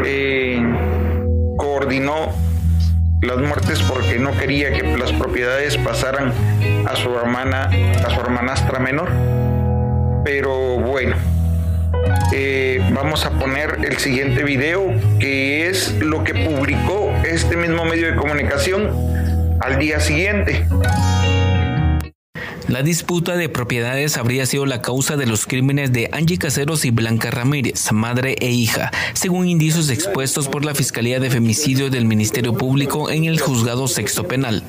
[0.05, 0.61] eh,
[1.57, 2.33] coordinó
[3.21, 6.31] las muertes porque no quería que las propiedades pasaran
[6.87, 7.69] a su hermana,
[8.05, 9.09] a su hermanastra menor.
[10.23, 11.15] Pero bueno,
[12.33, 18.11] eh, vamos a poner el siguiente video que es lo que publicó este mismo medio
[18.11, 18.91] de comunicación
[19.59, 20.65] al día siguiente.
[22.67, 26.91] La disputa de propiedades habría sido la causa de los crímenes de Angie Caseros y
[26.91, 32.57] Blanca Ramírez, madre e hija, según indicios expuestos por la Fiscalía de Femicidio del Ministerio
[32.57, 34.63] Público en el Juzgado Sexto Penal.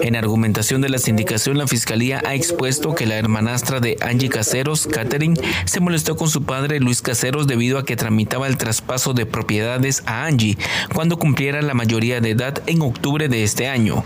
[0.00, 4.86] En argumentación de la sindicación, la Fiscalía ha expuesto que la hermanastra de Angie Caseros,
[4.86, 9.26] Catherine, se molestó con su padre Luis Caseros debido a que tramitaba el traspaso de
[9.26, 10.56] propiedades a Angie
[10.94, 14.04] cuando cumpliera la mayoría de edad en octubre de este año.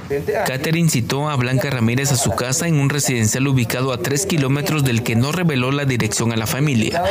[0.49, 4.84] Catherine citó a Blanca Ramírez a su casa en un residencial ubicado a 3 kilómetros
[4.84, 7.03] del que no reveló la dirección a la familia.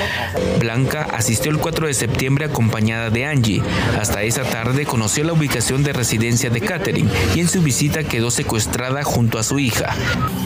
[0.60, 3.62] Blanca asistió el 4 de septiembre acompañada de Angie.
[4.00, 8.32] Hasta esa tarde conoció la ubicación de residencia de Catherine y en su visita quedó
[8.32, 9.96] secuestrada junto a su hija.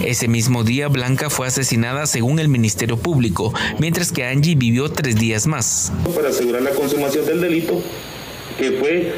[0.03, 5.15] Ese mismo día Blanca fue asesinada según el Ministerio Público, mientras que Angie vivió tres
[5.15, 5.93] días más.
[6.15, 7.81] Para asegurar la consumación del delito,
[8.57, 9.13] que fue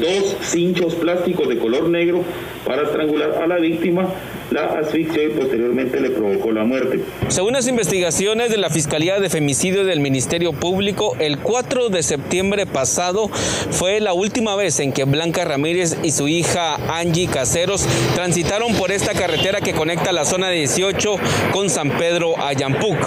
[0.00, 2.22] dos cinchos plásticos de color negro
[2.64, 4.08] para estrangular a la víctima,
[4.50, 7.00] la asfixia y posteriormente le provocó la muerte.
[7.28, 12.66] Según las investigaciones de la Fiscalía de Femicidio del Ministerio Público, el 4 de septiembre
[12.66, 13.28] pasado
[13.70, 18.92] fue la última vez en que Blanca Ramírez y su hija Angie Caseros transitaron por
[18.92, 21.16] esta carretera que conecta la zona 18
[21.52, 22.98] con San Pedro Ayampuc.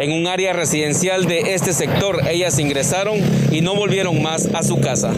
[0.00, 3.18] En un área residencial de este sector, ellas ingresaron
[3.50, 5.12] y no volvieron más a su casa.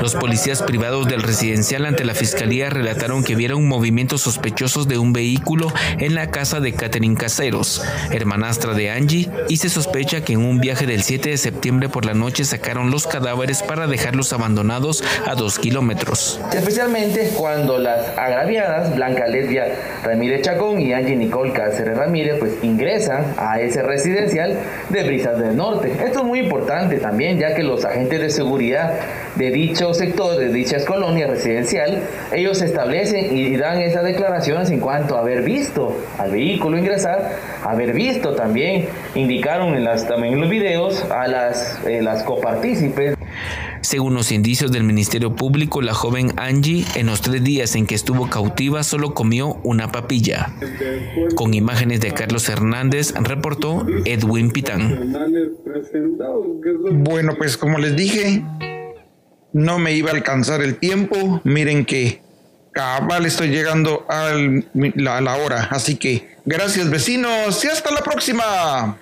[0.00, 5.12] Los policías privados del residencial ante la fiscalía relataron que vieron movimientos sospechosos de un
[5.12, 10.40] vehículo en la casa de Catherine Caseros, hermanastra de Angie, y se sospecha que en
[10.40, 15.04] un viaje del 7 de septiembre por la noche sacaron los cadáveres para dejarlos abandonados
[15.26, 16.40] a dos kilómetros.
[16.52, 19.66] Especialmente cuando las agraviadas, Blanca Lesbia
[20.02, 24.58] Ramírez Chacón y Angie Nicole Cáceres Ramírez, pues ingresan a ese residencial
[24.88, 25.92] de Brisas del Norte.
[26.04, 28.94] Esto es muy importante también, ya que los agentes de seguridad
[29.36, 32.02] de dicho sector, de dichas colonias residencial,
[32.32, 37.32] ellos establecen y dan esas declaraciones en cuanto a haber visto al vehículo ingresar,
[37.64, 43.16] haber visto también, indicaron en las, también en los videos a las, eh, las copartícipes.
[43.82, 47.94] Según los indicios del Ministerio Público, la joven Angie, en los tres días en que
[47.94, 50.52] estuvo cautiva, solo comió una papilla.
[51.34, 55.14] Con imágenes de Carlos Hernández, reportó Edwin Pitán.
[56.92, 58.42] Bueno, pues como les dije,
[59.52, 61.40] no me iba a alcanzar el tiempo.
[61.44, 62.22] Miren que
[62.72, 64.32] cabal estoy llegando a
[65.20, 65.68] la hora.
[65.70, 68.98] Así que gracias vecinos y hasta la próxima.